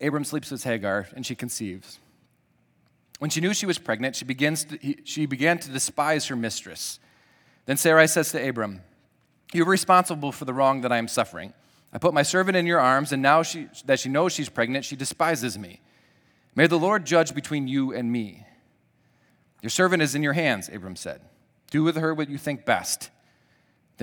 Abram 0.00 0.24
sleeps 0.24 0.50
with 0.50 0.64
Hagar, 0.64 1.08
and 1.14 1.24
she 1.24 1.34
conceives. 1.34 1.98
When 3.20 3.30
she 3.30 3.40
knew 3.40 3.54
she 3.54 3.66
was 3.66 3.78
pregnant, 3.78 4.16
she, 4.16 4.24
begins 4.24 4.64
to, 4.64 4.96
she 5.04 5.26
began 5.26 5.58
to 5.58 5.70
despise 5.70 6.26
her 6.26 6.34
mistress. 6.34 6.98
Then 7.66 7.76
Sarai 7.76 8.08
says 8.08 8.32
to 8.32 8.48
Abram, 8.48 8.82
You're 9.52 9.66
responsible 9.66 10.32
for 10.32 10.44
the 10.44 10.52
wrong 10.52 10.80
that 10.80 10.90
I 10.90 10.98
am 10.98 11.06
suffering. 11.06 11.52
I 11.92 11.98
put 11.98 12.14
my 12.14 12.22
servant 12.22 12.56
in 12.56 12.66
your 12.66 12.80
arms, 12.80 13.12
and 13.12 13.22
now 13.22 13.44
she, 13.44 13.68
that 13.84 14.00
she 14.00 14.08
knows 14.08 14.32
she's 14.32 14.48
pregnant, 14.48 14.84
she 14.84 14.96
despises 14.96 15.56
me. 15.56 15.80
May 16.56 16.66
the 16.66 16.78
Lord 16.78 17.04
judge 17.06 17.34
between 17.34 17.68
you 17.68 17.94
and 17.94 18.10
me. 18.10 18.44
Your 19.62 19.70
servant 19.70 20.02
is 20.02 20.14
in 20.14 20.22
your 20.22 20.32
hands, 20.32 20.68
Abram 20.68 20.96
said. 20.96 21.20
Do 21.70 21.84
with 21.84 21.96
her 21.96 22.12
what 22.12 22.28
you 22.28 22.38
think 22.38 22.64
best. 22.64 23.10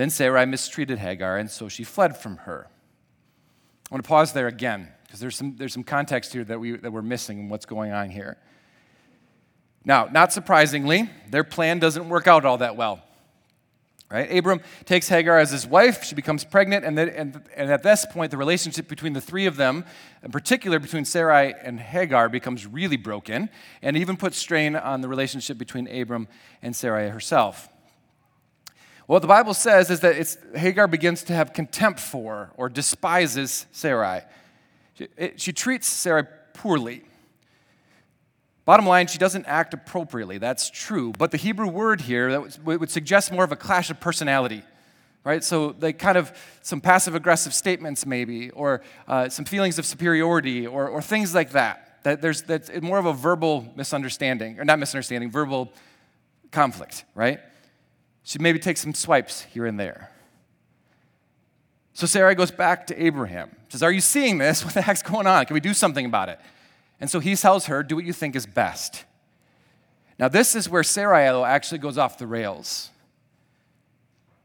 Then 0.00 0.08
Sarai 0.08 0.46
mistreated 0.46 0.98
Hagar, 0.98 1.36
and 1.36 1.50
so 1.50 1.68
she 1.68 1.84
fled 1.84 2.16
from 2.16 2.38
her. 2.38 2.68
I 3.90 3.94
want 3.94 4.02
to 4.02 4.08
pause 4.08 4.32
there 4.32 4.48
again, 4.48 4.88
because 5.04 5.20
there's 5.20 5.36
some, 5.36 5.56
there's 5.58 5.74
some 5.74 5.84
context 5.84 6.32
here 6.32 6.42
that, 6.42 6.58
we, 6.58 6.74
that 6.76 6.90
we're 6.90 7.02
missing 7.02 7.38
and 7.38 7.50
what's 7.50 7.66
going 7.66 7.92
on 7.92 8.08
here. 8.08 8.38
Now, 9.84 10.08
not 10.10 10.32
surprisingly, 10.32 11.10
their 11.28 11.44
plan 11.44 11.80
doesn't 11.80 12.08
work 12.08 12.26
out 12.26 12.46
all 12.46 12.56
that 12.56 12.76
well. 12.76 13.02
Right? 14.10 14.34
Abram 14.34 14.62
takes 14.86 15.06
Hagar 15.06 15.36
as 15.36 15.50
his 15.50 15.66
wife. 15.66 16.02
She 16.02 16.14
becomes 16.14 16.44
pregnant, 16.44 16.86
and, 16.86 16.96
then, 16.96 17.10
and, 17.10 17.42
and 17.54 17.70
at 17.70 17.82
this 17.82 18.06
point, 18.06 18.30
the 18.30 18.38
relationship 18.38 18.88
between 18.88 19.12
the 19.12 19.20
three 19.20 19.44
of 19.44 19.56
them, 19.56 19.84
in 20.22 20.30
particular 20.30 20.78
between 20.78 21.04
Sarai 21.04 21.52
and 21.62 21.78
Hagar, 21.78 22.30
becomes 22.30 22.66
really 22.66 22.96
broken, 22.96 23.50
and 23.82 23.98
even 23.98 24.16
puts 24.16 24.38
strain 24.38 24.76
on 24.76 25.02
the 25.02 25.08
relationship 25.08 25.58
between 25.58 25.86
Abram 25.88 26.26
and 26.62 26.74
Sarai 26.74 27.10
herself. 27.10 27.68
What 29.10 29.22
the 29.22 29.28
Bible 29.28 29.54
says 29.54 29.90
is 29.90 29.98
that 30.00 30.36
Hagar 30.54 30.86
begins 30.86 31.24
to 31.24 31.32
have 31.32 31.52
contempt 31.52 31.98
for 31.98 32.52
or 32.56 32.68
despises 32.68 33.66
Sarai. 33.72 34.20
She, 34.94 35.08
it, 35.16 35.40
she 35.40 35.52
treats 35.52 35.88
Sarai 35.88 36.22
poorly. 36.54 37.02
Bottom 38.64 38.86
line, 38.86 39.08
she 39.08 39.18
doesn't 39.18 39.46
act 39.46 39.74
appropriately. 39.74 40.38
That's 40.38 40.70
true. 40.70 41.12
But 41.18 41.32
the 41.32 41.38
Hebrew 41.38 41.66
word 41.66 42.02
here 42.02 42.30
that 42.30 42.64
would 42.64 42.88
suggest 42.88 43.32
more 43.32 43.42
of 43.42 43.50
a 43.50 43.56
clash 43.56 43.90
of 43.90 43.98
personality, 43.98 44.62
right? 45.24 45.42
So, 45.42 45.74
like, 45.80 45.98
kind 45.98 46.16
of 46.16 46.32
some 46.62 46.80
passive 46.80 47.16
aggressive 47.16 47.52
statements, 47.52 48.06
maybe, 48.06 48.50
or 48.50 48.80
uh, 49.08 49.28
some 49.28 49.44
feelings 49.44 49.76
of 49.80 49.86
superiority, 49.86 50.68
or, 50.68 50.86
or 50.86 51.02
things 51.02 51.34
like 51.34 51.50
that. 51.50 52.04
That 52.04 52.22
there's 52.22 52.42
that's 52.42 52.70
more 52.80 52.98
of 52.98 53.06
a 53.06 53.12
verbal 53.12 53.72
misunderstanding, 53.74 54.60
or 54.60 54.64
not 54.64 54.78
misunderstanding, 54.78 55.32
verbal 55.32 55.72
conflict, 56.52 57.04
right? 57.16 57.40
She 58.22 58.38
maybe 58.38 58.58
takes 58.58 58.80
some 58.80 58.94
swipes 58.94 59.42
here 59.42 59.66
and 59.66 59.78
there. 59.78 60.10
So 61.92 62.06
Sarah 62.06 62.34
goes 62.34 62.50
back 62.50 62.86
to 62.86 63.02
Abraham, 63.02 63.54
says, 63.68 63.82
Are 63.82 63.92
you 63.92 64.00
seeing 64.00 64.38
this? 64.38 64.64
What 64.64 64.74
the 64.74 64.82
heck's 64.82 65.02
going 65.02 65.26
on? 65.26 65.46
Can 65.46 65.54
we 65.54 65.60
do 65.60 65.74
something 65.74 66.06
about 66.06 66.28
it? 66.28 66.38
And 67.00 67.10
so 67.10 67.20
he 67.20 67.34
tells 67.36 67.66
her, 67.66 67.82
Do 67.82 67.96
what 67.96 68.04
you 68.04 68.12
think 68.12 68.36
is 68.36 68.46
best. 68.46 69.04
Now, 70.18 70.28
this 70.28 70.54
is 70.54 70.68
where 70.68 70.82
Sarai 70.82 71.26
actually 71.44 71.78
goes 71.78 71.96
off 71.96 72.18
the 72.18 72.26
rails. 72.26 72.90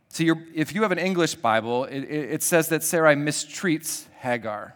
So, 0.07 0.23
if 0.53 0.73
you 0.73 0.83
have 0.83 0.93
an 0.93 0.97
English 0.99 1.35
Bible, 1.35 1.83
it, 1.83 1.99
it 1.99 2.43
says 2.43 2.69
that 2.69 2.81
Sarai 2.81 3.15
mistreats 3.15 4.05
Hagar. 4.19 4.73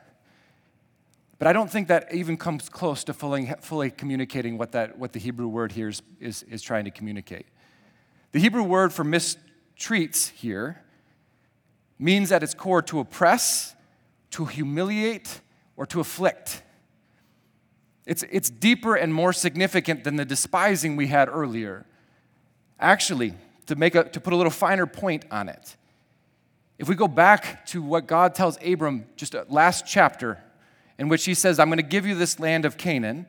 But 1.38 1.48
I 1.48 1.54
don't 1.54 1.72
think 1.72 1.88
that 1.88 2.14
even 2.14 2.36
comes 2.36 2.68
close 2.68 3.06
to 3.06 3.14
fully, 3.14 3.50
fully 3.62 3.90
communicating 3.90 4.58
what, 4.58 4.74
that, 4.74 5.00
what 5.00 5.14
the 5.14 5.20
Hebrew 5.20 5.48
word 5.48 5.72
here 5.72 5.88
is, 5.88 6.02
is, 6.20 6.44
is 6.44 6.62
trying 6.62 6.84
to 6.84 6.92
communicate. 6.92 7.46
The 8.32 8.40
Hebrew 8.40 8.64
word 8.64 8.94
for 8.94 9.04
mistreats 9.04 10.30
here 10.32 10.84
means 11.98 12.32
at 12.32 12.44
its 12.44 12.54
core 12.54 12.82
to 12.84 13.00
oppress, 13.00 13.76
to 14.32 14.46
humiliate, 14.46 15.42
or 15.76 15.86
to 15.88 16.00
afflict. 16.00 16.62
It's, 18.06 18.24
it's 18.32 18.50
deeper 18.50 18.96
and 18.96 19.14
more 19.14 19.34
significant 19.34 20.04
than 20.04 20.16
the 20.16 20.26
despising 20.26 20.96
we 20.96 21.08
had 21.08 21.30
earlier. 21.30 21.86
Actually, 22.80 23.34
to, 23.66 23.76
make 23.76 23.96
a, 23.96 24.04
to 24.06 24.20
put 24.20 24.34
a 24.34 24.36
little 24.36 24.52
finer 24.52 24.86
point 24.86 25.26
on 25.30 25.50
it, 25.50 25.76
if 26.78 26.88
we 26.88 26.96
go 26.96 27.08
back 27.08 27.66
to 27.68 27.82
what 27.82 28.08
God 28.08 28.34
tells 28.34 28.58
Abram, 28.66 29.06
just 29.18 29.36
uh, 29.36 29.44
last 29.50 29.86
chapter, 29.86 30.42
in 30.98 31.10
which 31.10 31.26
he 31.26 31.34
says, 31.34 31.60
I'm 31.60 31.68
going 31.68 31.78
to 31.78 31.84
give 31.84 32.06
you 32.06 32.16
this 32.16 32.40
land 32.40 32.66
of 32.66 32.78
Canaan, 32.78 33.26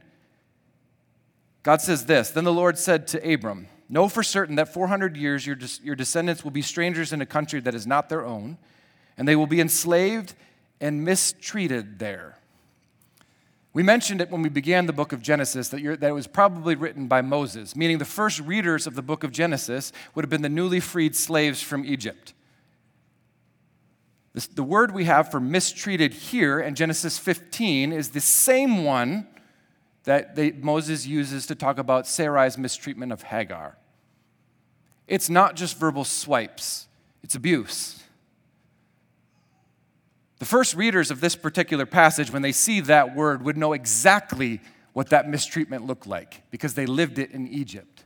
God 1.62 1.80
says 1.80 2.06
this 2.06 2.30
Then 2.30 2.44
the 2.44 2.52
Lord 2.52 2.78
said 2.78 3.06
to 3.08 3.32
Abram, 3.32 3.66
Know 3.92 4.08
for 4.08 4.22
certain 4.22 4.54
that 4.54 4.72
400 4.72 5.16
years 5.16 5.44
your, 5.44 5.56
your 5.82 5.96
descendants 5.96 6.44
will 6.44 6.52
be 6.52 6.62
strangers 6.62 7.12
in 7.12 7.20
a 7.20 7.26
country 7.26 7.58
that 7.60 7.74
is 7.74 7.88
not 7.88 8.08
their 8.08 8.24
own, 8.24 8.56
and 9.18 9.26
they 9.26 9.34
will 9.34 9.48
be 9.48 9.60
enslaved 9.60 10.34
and 10.80 11.04
mistreated 11.04 11.98
there. 11.98 12.38
We 13.72 13.82
mentioned 13.82 14.20
it 14.20 14.30
when 14.30 14.42
we 14.42 14.48
began 14.48 14.86
the 14.86 14.92
book 14.92 15.12
of 15.12 15.22
Genesis 15.22 15.68
that, 15.70 16.00
that, 16.00 16.08
it 16.08 16.12
was 16.12 16.28
probably 16.28 16.76
written 16.76 17.08
by 17.08 17.20
Moses, 17.20 17.74
meaning 17.74 17.98
the 17.98 18.04
first 18.04 18.38
readers 18.40 18.86
of 18.86 18.94
the 18.94 19.02
book 19.02 19.24
of 19.24 19.32
Genesis 19.32 19.92
would 20.14 20.24
have 20.24 20.30
been 20.30 20.42
the 20.42 20.48
newly 20.48 20.78
freed 20.78 21.16
slaves 21.16 21.60
from 21.60 21.84
Egypt. 21.84 22.32
This, 24.34 24.46
the 24.46 24.62
word 24.62 24.94
we 24.94 25.04
have 25.04 25.32
for 25.32 25.40
mistreated 25.40 26.14
here 26.14 26.60
in 26.60 26.76
Genesis 26.76 27.18
15 27.18 27.92
is 27.92 28.10
the 28.10 28.20
same 28.20 28.84
one 28.84 29.26
that 30.10 30.34
they, 30.34 30.50
Moses 30.50 31.06
uses 31.06 31.46
to 31.46 31.54
talk 31.54 31.78
about 31.78 32.04
Sarai's 32.04 32.58
mistreatment 32.58 33.12
of 33.12 33.22
Hagar. 33.22 33.76
It's 35.06 35.30
not 35.30 35.54
just 35.54 35.78
verbal 35.78 36.02
swipes, 36.04 36.88
it's 37.22 37.36
abuse. 37.36 38.02
The 40.40 40.46
first 40.46 40.74
readers 40.74 41.12
of 41.12 41.20
this 41.20 41.36
particular 41.36 41.86
passage, 41.86 42.32
when 42.32 42.42
they 42.42 42.50
see 42.50 42.80
that 42.80 43.14
word, 43.14 43.44
would 43.44 43.56
know 43.56 43.72
exactly 43.72 44.60
what 44.94 45.10
that 45.10 45.28
mistreatment 45.28 45.86
looked 45.86 46.08
like 46.08 46.42
because 46.50 46.74
they 46.74 46.86
lived 46.86 47.20
it 47.20 47.30
in 47.30 47.46
Egypt. 47.46 48.02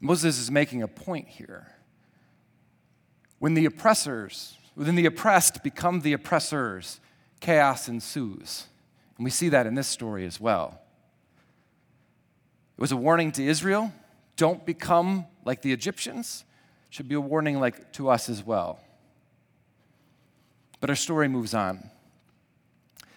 Moses 0.00 0.38
is 0.38 0.50
making 0.50 0.82
a 0.82 0.88
point 0.88 1.28
here. 1.28 1.66
When 3.38 3.52
the 3.52 3.66
oppressors, 3.66 4.57
when 4.86 4.94
the 4.94 5.06
oppressed 5.06 5.64
become 5.64 6.00
the 6.00 6.12
oppressors, 6.12 7.00
chaos 7.40 7.88
ensues. 7.88 8.66
And 9.16 9.24
we 9.24 9.30
see 9.30 9.48
that 9.48 9.66
in 9.66 9.74
this 9.74 9.88
story 9.88 10.24
as 10.24 10.40
well. 10.40 10.80
It 12.76 12.80
was 12.80 12.92
a 12.92 12.96
warning 12.96 13.32
to 13.32 13.44
Israel 13.44 13.92
don't 14.36 14.64
become 14.64 15.26
like 15.44 15.62
the 15.62 15.72
Egyptians 15.72 16.44
It 16.88 16.94
should 16.94 17.08
be 17.08 17.16
a 17.16 17.20
warning 17.20 17.58
like 17.58 17.92
to 17.94 18.08
us 18.08 18.28
as 18.28 18.46
well. 18.46 18.78
But 20.78 20.90
our 20.90 20.96
story 20.96 21.26
moves 21.26 21.54
on. 21.54 21.90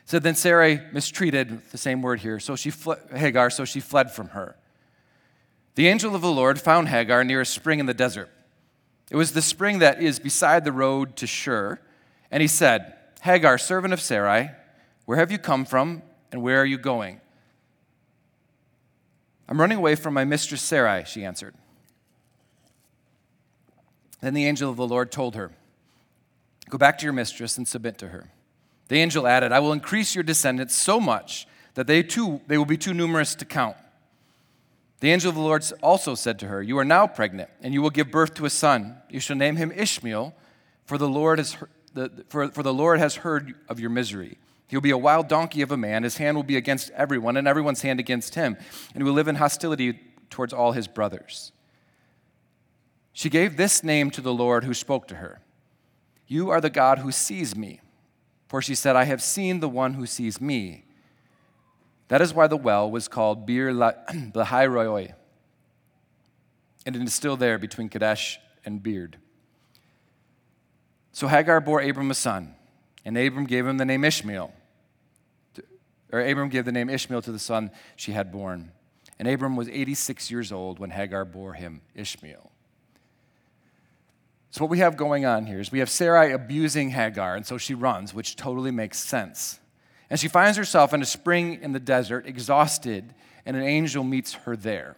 So 0.06 0.18
then 0.18 0.34
Sarai 0.34 0.82
mistreated, 0.92 1.62
the 1.72 1.78
same 1.78 2.02
word 2.02 2.22
here, 2.22 2.40
so 2.40 2.56
she 2.56 2.72
Hagar, 3.16 3.52
so 3.52 3.66
she 3.66 3.80
fled 3.80 4.12
from 4.12 4.30
her. 4.30 4.58
The 5.76 5.88
angel 5.88 6.16
of 6.16 6.22
the 6.22 6.32
Lord 6.32 6.60
found 6.60 6.88
Hagar 6.88 7.24
near 7.24 7.42
a 7.42 7.46
spring 7.46 7.80
in 7.80 7.86
the 7.86 7.94
desert. 7.94 8.32
It 9.12 9.18
was 9.18 9.34
the 9.34 9.42
spring 9.42 9.80
that 9.80 10.02
is 10.02 10.20
beside 10.20 10.64
the 10.64 10.72
road 10.72 11.18
to 11.18 11.28
Shur. 11.28 11.80
And 12.32 12.40
he 12.40 12.48
said, 12.48 12.96
Hagar, 13.22 13.58
servant 13.58 13.94
of 13.94 14.00
Sarai, 14.00 14.52
where 15.06 15.18
have 15.18 15.32
you 15.32 15.38
come 15.38 15.66
from 15.66 16.02
and 16.32 16.42
where 16.42 16.62
are 16.62 16.66
you 16.66 16.78
going? 16.78 17.20
I'm 19.50 19.60
running 19.60 19.78
away 19.78 19.96
from 19.96 20.14
my 20.14 20.24
mistress 20.24 20.62
Sarai, 20.62 21.04
she 21.06 21.26
answered. 21.26 21.54
Then 24.22 24.34
the 24.34 24.46
angel 24.46 24.72
of 24.72 24.78
the 24.78 24.88
Lord 24.88 25.12
told 25.12 25.36
her, 25.36 25.52
Go 26.70 26.78
back 26.78 26.98
to 27.00 27.04
your 27.04 27.12
mistress 27.12 27.58
and 27.58 27.68
submit 27.68 27.98
to 27.98 28.08
her. 28.08 28.32
The 28.88 29.02
angel 29.02 29.28
added, 29.28 29.52
I 29.52 29.60
will 29.60 29.74
increase 29.74 30.16
your 30.16 30.24
descendants 30.24 30.74
so 30.74 31.02
much 31.02 31.48
that 31.74 31.86
they 31.86 32.02
too 32.02 32.40
they 32.48 32.58
will 32.58 32.66
be 32.66 32.78
too 32.78 32.94
numerous 32.94 33.36
to 33.36 33.46
count. 33.46 33.76
The 35.02 35.12
angel 35.12 35.30
of 35.30 35.36
the 35.36 35.42
Lord 35.42 35.66
also 35.82 36.14
said 36.14 36.40
to 36.40 36.48
her, 36.48 36.62
You 36.62 36.78
are 36.78 36.86
now 36.86 37.08
pregnant, 37.08 37.50
and 37.62 37.74
you 37.74 37.82
will 37.82 37.90
give 37.90 38.12
birth 38.12 38.36
to 38.36 38.46
a 38.46 38.52
son. 38.52 38.98
You 39.10 39.20
shall 39.20 39.36
name 39.36 39.56
him 39.56 39.72
Ishmael, 39.72 40.34
for 40.86 40.98
the 40.98 41.10
Lord 41.10 41.40
has, 41.40 41.58
for, 42.30 42.50
for 42.50 42.64
the 42.64 42.74
Lord 42.74 43.00
has 43.00 43.16
heard 43.18 43.56
of 43.68 43.80
your 43.80 43.90
misery. 43.90 44.38
He 44.68 44.76
will 44.76 44.82
be 44.82 44.92
a 44.92 44.98
wild 44.98 45.28
donkey 45.28 45.64
of 45.64 45.72
a 45.72 45.78
man. 45.78 46.04
His 46.04 46.18
hand 46.18 46.38
will 46.38 46.44
be 46.44 46.56
against 46.56 46.92
everyone, 46.92 47.36
and 47.36 47.48
everyone's 47.48 47.82
hand 47.82 48.00
against 48.00 48.36
him, 48.36 48.56
and 48.94 49.02
he 49.02 49.04
will 49.04 49.14
live 49.14 49.28
in 49.28 49.36
hostility 49.36 50.00
towards 50.30 50.54
all 50.54 50.72
his 50.72 50.88
brothers. 50.88 51.52
She 53.12 53.30
gave 53.30 53.58
this 53.58 53.84
name 53.84 54.12
to 54.12 54.22
the 54.22 54.34
Lord 54.34 54.64
who 54.64 54.74
spoke 54.74 55.08
to 55.08 55.16
her 55.16 55.42
You 56.28 56.52
are 56.52 56.62
the 56.62 56.70
God 56.70 57.00
who 57.00 57.12
sees 57.12 57.56
me. 57.56 57.82
For 58.48 58.62
she 58.62 58.76
said, 58.76 58.96
I 58.96 59.06
have 59.06 59.24
seen 59.24 59.62
the 59.62 59.70
one 59.70 59.96
who 59.96 60.06
sees 60.06 60.40
me. 60.40 60.86
That 62.12 62.22
is 62.22 62.34
why 62.34 62.48
the 62.48 62.58
well 62.58 62.92
was 62.92 63.08
called 63.08 63.46
Bir 63.46 63.72
Lahairoi. 63.74 65.14
And 66.86 66.94
it 66.94 67.02
is 67.04 67.14
still 67.14 67.38
there 67.38 67.58
between 67.58 67.88
Kadesh 67.88 68.38
and 68.66 68.84
Bered. 68.84 69.14
So 71.14 71.30
Hagar 71.30 71.62
bore 71.62 71.80
Abram 71.80 72.12
a 72.12 72.14
son, 72.14 72.54
and 73.06 73.18
Abram 73.18 73.46
gave 73.46 73.66
him 73.66 73.78
the 73.78 73.86
name 73.86 74.04
Ishmael. 74.04 74.52
Or 76.12 76.20
Abram 76.20 76.50
gave 76.50 76.66
the 76.66 76.74
name 76.74 76.90
Ishmael 76.90 77.22
to 77.22 77.32
the 77.32 77.40
son 77.40 77.72
she 77.96 78.12
had 78.12 78.30
born. 78.30 78.74
And 79.18 79.26
Abram 79.26 79.56
was 79.56 79.70
86 79.70 80.30
years 80.30 80.52
old 80.52 80.80
when 80.80 80.90
Hagar 80.90 81.24
bore 81.24 81.54
him 81.54 81.80
Ishmael. 81.96 82.52
So, 84.50 84.66
what 84.66 84.70
we 84.70 84.80
have 84.80 84.98
going 84.98 85.24
on 85.24 85.46
here 85.46 85.62
is 85.62 85.72
we 85.72 85.80
have 85.80 85.90
Sarai 85.90 86.34
abusing 86.34 86.90
Hagar, 86.90 87.38
and 87.38 87.48
so 87.48 87.58
she 87.58 87.74
runs, 87.74 88.14
which 88.14 88.36
totally 88.36 88.72
makes 88.72 89.00
sense. 89.00 89.61
And 90.12 90.20
she 90.20 90.28
finds 90.28 90.58
herself 90.58 90.94
in 90.94 91.02
a 91.02 91.06
spring 91.06 91.60
in 91.62 91.72
the 91.72 91.80
desert, 91.80 92.28
exhausted, 92.28 93.14
and 93.46 93.56
an 93.56 93.64
angel 93.64 94.04
meets 94.04 94.34
her 94.34 94.58
there. 94.58 94.98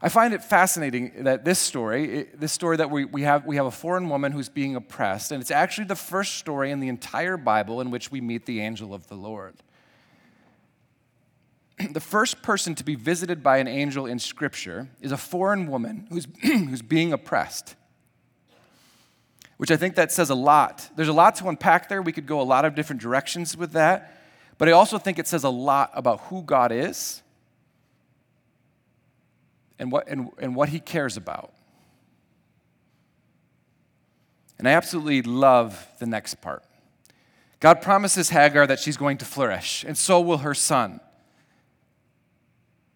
I 0.00 0.08
find 0.08 0.32
it 0.32 0.44
fascinating 0.44 1.24
that 1.24 1.44
this 1.44 1.58
story, 1.58 2.28
this 2.32 2.52
story 2.52 2.76
that 2.76 2.92
we, 2.92 3.22
have, 3.22 3.44
we 3.44 3.56
have 3.56 3.66
a 3.66 3.72
foreign 3.72 4.08
woman 4.08 4.30
who's 4.30 4.48
being 4.48 4.76
oppressed, 4.76 5.32
and 5.32 5.40
it's 5.40 5.50
actually 5.50 5.88
the 5.88 5.96
first 5.96 6.36
story 6.36 6.70
in 6.70 6.78
the 6.78 6.86
entire 6.86 7.36
Bible 7.36 7.80
in 7.80 7.90
which 7.90 8.12
we 8.12 8.20
meet 8.20 8.46
the 8.46 8.60
angel 8.60 8.94
of 8.94 9.08
the 9.08 9.16
Lord. 9.16 9.56
The 11.90 12.00
first 12.00 12.42
person 12.42 12.76
to 12.76 12.84
be 12.84 12.94
visited 12.94 13.42
by 13.42 13.58
an 13.58 13.66
angel 13.66 14.06
in 14.06 14.20
Scripture 14.20 14.88
is 15.00 15.10
a 15.10 15.16
foreign 15.16 15.66
woman 15.66 16.06
who's, 16.08 16.28
who's 16.42 16.82
being 16.82 17.12
oppressed 17.12 17.74
which 19.56 19.70
I 19.70 19.76
think 19.76 19.94
that 19.94 20.12
says 20.12 20.30
a 20.30 20.34
lot. 20.34 20.90
There's 20.96 21.08
a 21.08 21.12
lot 21.12 21.36
to 21.36 21.48
unpack 21.48 21.88
there. 21.88 22.02
We 22.02 22.12
could 22.12 22.26
go 22.26 22.40
a 22.40 22.42
lot 22.42 22.64
of 22.64 22.74
different 22.74 23.00
directions 23.00 23.56
with 23.56 23.72
that. 23.72 24.12
But 24.58 24.68
I 24.68 24.72
also 24.72 24.98
think 24.98 25.18
it 25.18 25.26
says 25.26 25.44
a 25.44 25.50
lot 25.50 25.90
about 25.94 26.20
who 26.22 26.42
God 26.42 26.72
is 26.72 27.22
and 29.78 29.92
what, 29.92 30.08
and, 30.08 30.30
and 30.38 30.54
what 30.54 30.70
he 30.70 30.80
cares 30.80 31.16
about. 31.16 31.52
And 34.58 34.66
I 34.66 34.72
absolutely 34.72 35.22
love 35.22 35.86
the 35.98 36.06
next 36.06 36.36
part. 36.40 36.64
God 37.60 37.82
promises 37.82 38.30
Hagar 38.30 38.66
that 38.66 38.78
she's 38.78 38.96
going 38.96 39.18
to 39.18 39.24
flourish, 39.24 39.84
and 39.84 39.96
so 39.96 40.20
will 40.20 40.38
her 40.38 40.54
son. 40.54 41.00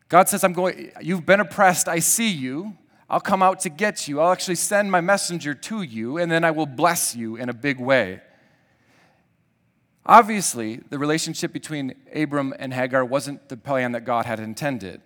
God 0.08 0.28
says, 0.28 0.42
I'm 0.42 0.52
going, 0.52 0.92
you've 1.00 1.24
been 1.24 1.40
oppressed, 1.40 1.88
I 1.88 1.98
see 1.98 2.30
you. 2.30 2.76
I'll 3.10 3.20
come 3.20 3.42
out 3.42 3.58
to 3.60 3.70
get 3.70 4.06
you. 4.06 4.20
I'll 4.20 4.30
actually 4.30 4.54
send 4.54 4.92
my 4.92 5.00
messenger 5.00 5.52
to 5.52 5.82
you, 5.82 6.16
and 6.16 6.30
then 6.30 6.44
I 6.44 6.52
will 6.52 6.64
bless 6.64 7.16
you 7.16 7.34
in 7.34 7.48
a 7.48 7.52
big 7.52 7.80
way. 7.80 8.20
Obviously, 10.06 10.76
the 10.90 10.98
relationship 10.98 11.52
between 11.52 11.96
Abram 12.14 12.54
and 12.56 12.72
Hagar 12.72 13.04
wasn't 13.04 13.48
the 13.48 13.56
plan 13.56 13.92
that 13.92 14.04
God 14.04 14.26
had 14.26 14.38
intended. 14.38 15.02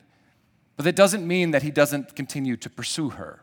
But 0.76 0.84
that 0.84 0.96
doesn't 0.96 1.26
mean 1.26 1.52
that 1.52 1.62
he 1.62 1.70
doesn't 1.70 2.14
continue 2.14 2.58
to 2.58 2.68
pursue 2.68 3.10
her. 3.10 3.40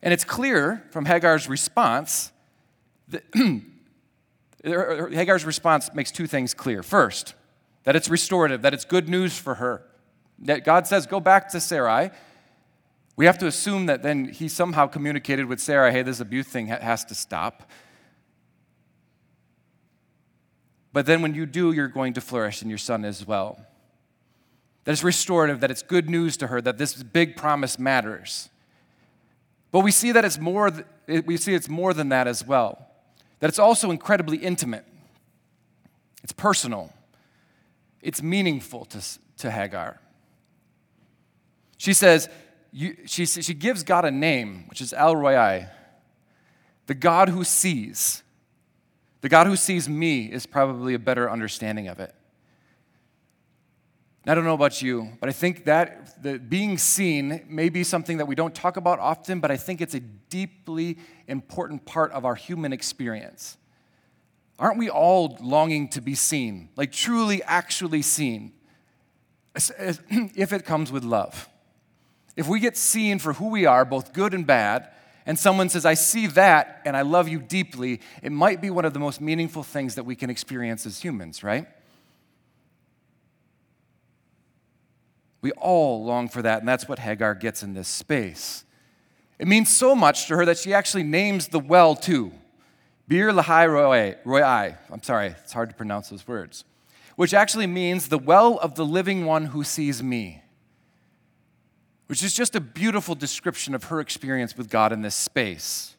And 0.00 0.14
it's 0.14 0.24
clear 0.24 0.86
from 0.90 1.06
Hagar's 1.06 1.48
response 1.48 2.30
that 3.08 3.24
er, 4.64 5.00
er, 5.06 5.08
Hagar's 5.08 5.44
response 5.44 5.92
makes 5.94 6.12
two 6.12 6.28
things 6.28 6.54
clear. 6.54 6.84
First, 6.84 7.34
that 7.82 7.96
it's 7.96 8.08
restorative, 8.08 8.62
that 8.62 8.72
it's 8.72 8.84
good 8.84 9.08
news 9.08 9.36
for 9.36 9.56
her. 9.56 9.82
That 10.40 10.64
God 10.64 10.86
says, 10.86 11.06
Go 11.06 11.18
back 11.18 11.48
to 11.50 11.60
Sarai 11.60 12.12
we 13.18 13.26
have 13.26 13.36
to 13.38 13.48
assume 13.48 13.86
that 13.86 14.04
then 14.04 14.28
he 14.28 14.46
somehow 14.46 14.86
communicated 14.86 15.46
with 15.46 15.58
Sarah, 15.58 15.90
hey, 15.90 16.02
this 16.02 16.20
abuse 16.20 16.46
thing 16.46 16.68
has 16.68 17.04
to 17.06 17.16
stop. 17.16 17.68
But 20.92 21.04
then 21.04 21.20
when 21.20 21.34
you 21.34 21.44
do, 21.44 21.72
you're 21.72 21.88
going 21.88 22.12
to 22.12 22.20
flourish 22.20 22.62
in 22.62 22.68
your 22.68 22.78
son 22.78 23.04
as 23.04 23.26
well. 23.26 23.66
That 24.84 24.92
it's 24.92 25.02
restorative, 25.02 25.58
that 25.60 25.70
it's 25.72 25.82
good 25.82 26.08
news 26.08 26.36
to 26.36 26.46
her, 26.46 26.60
that 26.60 26.78
this 26.78 27.02
big 27.02 27.34
promise 27.34 27.76
matters. 27.76 28.50
But 29.72 29.80
we 29.80 29.90
see 29.90 30.12
that 30.12 30.24
it's 30.24 30.38
more, 30.38 30.70
we 31.26 31.36
see 31.36 31.54
it's 31.54 31.68
more 31.68 31.92
than 31.92 32.10
that 32.10 32.28
as 32.28 32.46
well. 32.46 32.86
That 33.40 33.48
it's 33.48 33.58
also 33.58 33.90
incredibly 33.90 34.36
intimate. 34.36 34.84
It's 36.22 36.32
personal. 36.32 36.92
It's 38.00 38.22
meaningful 38.22 38.84
to, 38.84 39.04
to 39.38 39.50
Hagar. 39.50 39.98
She 41.78 41.92
says, 41.92 42.28
you, 42.72 42.96
she, 43.06 43.26
she 43.26 43.54
gives 43.54 43.82
God 43.82 44.04
a 44.04 44.10
name, 44.10 44.64
which 44.68 44.80
is 44.80 44.92
El 44.92 45.16
Roi. 45.16 45.66
The 46.86 46.94
God 46.94 47.28
who 47.28 47.44
sees. 47.44 48.22
The 49.20 49.28
God 49.28 49.46
who 49.46 49.56
sees 49.56 49.88
me 49.88 50.26
is 50.26 50.46
probably 50.46 50.94
a 50.94 50.98
better 50.98 51.30
understanding 51.30 51.88
of 51.88 52.00
it. 52.00 52.14
I 54.26 54.34
don't 54.34 54.44
know 54.44 54.54
about 54.54 54.82
you, 54.82 55.12
but 55.20 55.28
I 55.30 55.32
think 55.32 55.64
that 55.64 56.22
the 56.22 56.38
being 56.38 56.76
seen 56.76 57.46
may 57.48 57.70
be 57.70 57.82
something 57.82 58.18
that 58.18 58.26
we 58.26 58.34
don't 58.34 58.54
talk 58.54 58.76
about 58.76 58.98
often, 58.98 59.40
but 59.40 59.50
I 59.50 59.56
think 59.56 59.80
it's 59.80 59.94
a 59.94 60.00
deeply 60.00 60.98
important 61.26 61.86
part 61.86 62.12
of 62.12 62.26
our 62.26 62.34
human 62.34 62.72
experience. 62.72 63.56
Aren't 64.58 64.76
we 64.76 64.90
all 64.90 65.38
longing 65.40 65.88
to 65.90 66.02
be 66.02 66.14
seen, 66.14 66.68
like 66.76 66.92
truly, 66.92 67.42
actually 67.44 68.02
seen, 68.02 68.52
if 69.54 70.52
it 70.52 70.66
comes 70.66 70.92
with 70.92 71.04
love? 71.04 71.48
If 72.38 72.46
we 72.46 72.60
get 72.60 72.76
seen 72.76 73.18
for 73.18 73.32
who 73.32 73.48
we 73.48 73.66
are, 73.66 73.84
both 73.84 74.12
good 74.12 74.32
and 74.32 74.46
bad, 74.46 74.90
and 75.26 75.36
someone 75.36 75.68
says, 75.68 75.84
I 75.84 75.94
see 75.94 76.28
that 76.28 76.80
and 76.84 76.96
I 76.96 77.02
love 77.02 77.26
you 77.26 77.40
deeply, 77.40 78.00
it 78.22 78.30
might 78.30 78.60
be 78.60 78.70
one 78.70 78.84
of 78.84 78.92
the 78.92 79.00
most 79.00 79.20
meaningful 79.20 79.64
things 79.64 79.96
that 79.96 80.04
we 80.04 80.14
can 80.14 80.30
experience 80.30 80.86
as 80.86 81.00
humans, 81.00 81.42
right? 81.42 81.66
We 85.40 85.50
all 85.50 86.04
long 86.04 86.28
for 86.28 86.40
that, 86.42 86.60
and 86.60 86.68
that's 86.68 86.88
what 86.88 87.00
Hagar 87.00 87.34
gets 87.34 87.64
in 87.64 87.74
this 87.74 87.88
space. 87.88 88.64
It 89.40 89.48
means 89.48 89.68
so 89.68 89.96
much 89.96 90.28
to 90.28 90.36
her 90.36 90.44
that 90.44 90.58
she 90.58 90.72
actually 90.72 91.02
names 91.02 91.48
the 91.48 91.58
well 91.58 91.96
too. 91.96 92.30
Bir 93.08 93.32
Lahai 93.32 93.66
Roi, 94.24 94.76
I'm 94.92 95.02
sorry, 95.02 95.34
it's 95.42 95.52
hard 95.52 95.70
to 95.70 95.74
pronounce 95.74 96.10
those 96.10 96.28
words, 96.28 96.62
which 97.16 97.34
actually 97.34 97.66
means 97.66 98.10
the 98.10 98.18
well 98.18 98.58
of 98.58 98.76
the 98.76 98.86
living 98.86 99.26
one 99.26 99.46
who 99.46 99.64
sees 99.64 100.04
me, 100.04 100.44
which 102.08 102.22
is 102.22 102.34
just 102.34 102.56
a 102.56 102.60
beautiful 102.60 103.14
description 103.14 103.74
of 103.74 103.84
her 103.84 104.00
experience 104.00 104.56
with 104.56 104.68
God 104.68 104.92
in 104.92 105.02
this 105.02 105.14
space. 105.14 105.94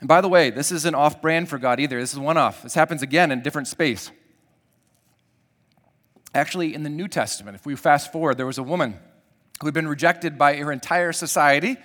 And 0.00 0.08
by 0.08 0.20
the 0.20 0.28
way, 0.28 0.50
this 0.50 0.72
isn't 0.72 0.94
off 0.94 1.22
brand 1.22 1.48
for 1.48 1.58
God 1.58 1.78
either. 1.78 2.00
This 2.00 2.12
is 2.12 2.18
one 2.18 2.36
off. 2.36 2.64
This 2.64 2.74
happens 2.74 3.02
again 3.02 3.30
in 3.30 3.38
a 3.38 3.42
different 3.42 3.68
space. 3.68 4.10
Actually, 6.34 6.74
in 6.74 6.82
the 6.82 6.90
New 6.90 7.06
Testament, 7.06 7.54
if 7.54 7.64
we 7.64 7.76
fast 7.76 8.10
forward, 8.10 8.36
there 8.36 8.46
was 8.46 8.58
a 8.58 8.62
woman 8.62 8.98
who 9.60 9.66
had 9.68 9.74
been 9.74 9.86
rejected 9.86 10.36
by 10.36 10.56
her 10.56 10.72
entire 10.72 11.12
society. 11.12 11.76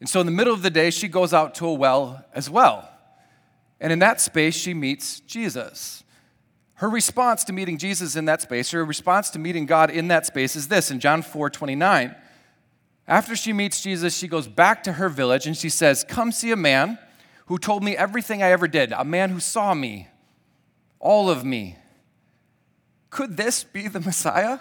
And 0.00 0.08
so, 0.08 0.20
in 0.20 0.26
the 0.26 0.32
middle 0.32 0.54
of 0.54 0.62
the 0.62 0.70
day, 0.70 0.90
she 0.90 1.08
goes 1.08 1.34
out 1.34 1.54
to 1.56 1.66
a 1.66 1.74
well 1.74 2.24
as 2.32 2.48
well. 2.48 2.88
And 3.80 3.92
in 3.92 3.98
that 3.98 4.20
space, 4.20 4.54
she 4.54 4.72
meets 4.72 5.20
Jesus. 5.20 6.03
Her 6.76 6.88
response 6.88 7.44
to 7.44 7.52
meeting 7.52 7.78
Jesus 7.78 8.16
in 8.16 8.24
that 8.24 8.42
space, 8.42 8.70
her 8.72 8.84
response 8.84 9.30
to 9.30 9.38
meeting 9.38 9.66
God 9.66 9.90
in 9.90 10.08
that 10.08 10.26
space 10.26 10.56
is 10.56 10.68
this 10.68 10.90
in 10.90 11.00
John 11.00 11.22
4 11.22 11.50
29. 11.50 12.14
After 13.06 13.36
she 13.36 13.52
meets 13.52 13.82
Jesus, 13.82 14.16
she 14.16 14.28
goes 14.28 14.48
back 14.48 14.82
to 14.84 14.94
her 14.94 15.08
village 15.08 15.46
and 15.46 15.56
she 15.56 15.68
says, 15.68 16.04
Come 16.08 16.32
see 16.32 16.50
a 16.50 16.56
man 16.56 16.98
who 17.46 17.58
told 17.58 17.84
me 17.84 17.96
everything 17.96 18.42
I 18.42 18.50
ever 18.50 18.66
did, 18.66 18.92
a 18.92 19.04
man 19.04 19.30
who 19.30 19.40
saw 19.40 19.74
me, 19.74 20.08
all 20.98 21.28
of 21.28 21.44
me. 21.44 21.76
Could 23.10 23.36
this 23.36 23.62
be 23.62 23.86
the 23.86 24.00
Messiah? 24.00 24.58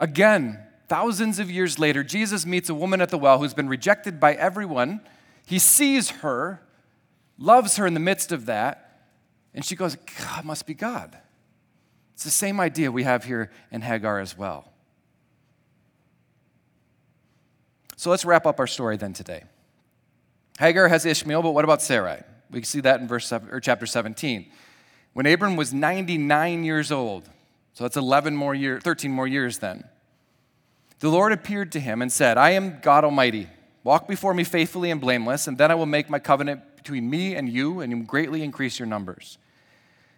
Again, 0.00 0.58
thousands 0.88 1.38
of 1.38 1.50
years 1.50 1.78
later, 1.78 2.02
Jesus 2.02 2.44
meets 2.46 2.68
a 2.68 2.74
woman 2.74 3.00
at 3.00 3.10
the 3.10 3.18
well 3.18 3.38
who's 3.38 3.54
been 3.54 3.68
rejected 3.68 4.18
by 4.18 4.34
everyone. 4.34 5.00
He 5.44 5.58
sees 5.58 6.10
her, 6.10 6.62
loves 7.38 7.76
her 7.76 7.86
in 7.86 7.94
the 7.94 8.00
midst 8.00 8.32
of 8.32 8.46
that, 8.46 8.85
and 9.56 9.64
she 9.64 9.74
goes, 9.74 9.96
God 9.96 10.44
must 10.44 10.66
be 10.66 10.74
God. 10.74 11.16
It's 12.14 12.24
the 12.24 12.30
same 12.30 12.60
idea 12.60 12.92
we 12.92 13.02
have 13.02 13.24
here 13.24 13.50
in 13.72 13.80
Hagar 13.80 14.20
as 14.20 14.38
well. 14.38 14.70
So 17.96 18.10
let's 18.10 18.24
wrap 18.24 18.46
up 18.46 18.60
our 18.60 18.66
story 18.66 18.98
then 18.98 19.14
today. 19.14 19.44
Hagar 20.58 20.88
has 20.88 21.04
Ishmael, 21.04 21.42
but 21.42 21.52
what 21.52 21.64
about 21.64 21.82
Sarai? 21.82 22.22
We 22.50 22.62
see 22.62 22.80
that 22.80 23.00
in 23.00 23.08
verse 23.08 23.32
or 23.32 23.58
chapter 23.60 23.86
17 23.86 24.46
when 25.14 25.26
Abram 25.26 25.56
was 25.56 25.72
99 25.72 26.62
years 26.62 26.92
old. 26.92 27.28
So 27.72 27.84
that's 27.84 27.96
11 27.96 28.36
more 28.36 28.54
years, 28.54 28.82
13 28.82 29.10
more 29.10 29.26
years 29.26 29.58
then. 29.58 29.84
The 30.98 31.08
Lord 31.08 31.32
appeared 31.32 31.72
to 31.72 31.80
him 31.80 32.02
and 32.02 32.12
said, 32.12 32.36
I 32.38 32.50
am 32.50 32.80
God 32.80 33.04
Almighty. 33.04 33.48
Walk 33.84 34.08
before 34.08 34.34
me 34.34 34.44
faithfully 34.44 34.90
and 34.90 35.00
blameless, 35.00 35.46
and 35.46 35.56
then 35.56 35.70
I 35.70 35.74
will 35.74 35.86
make 35.86 36.10
my 36.10 36.18
covenant 36.18 36.76
between 36.76 37.08
me 37.08 37.34
and 37.34 37.48
you 37.48 37.80
and 37.80 38.06
greatly 38.06 38.42
increase 38.42 38.78
your 38.78 38.86
numbers. 38.86 39.38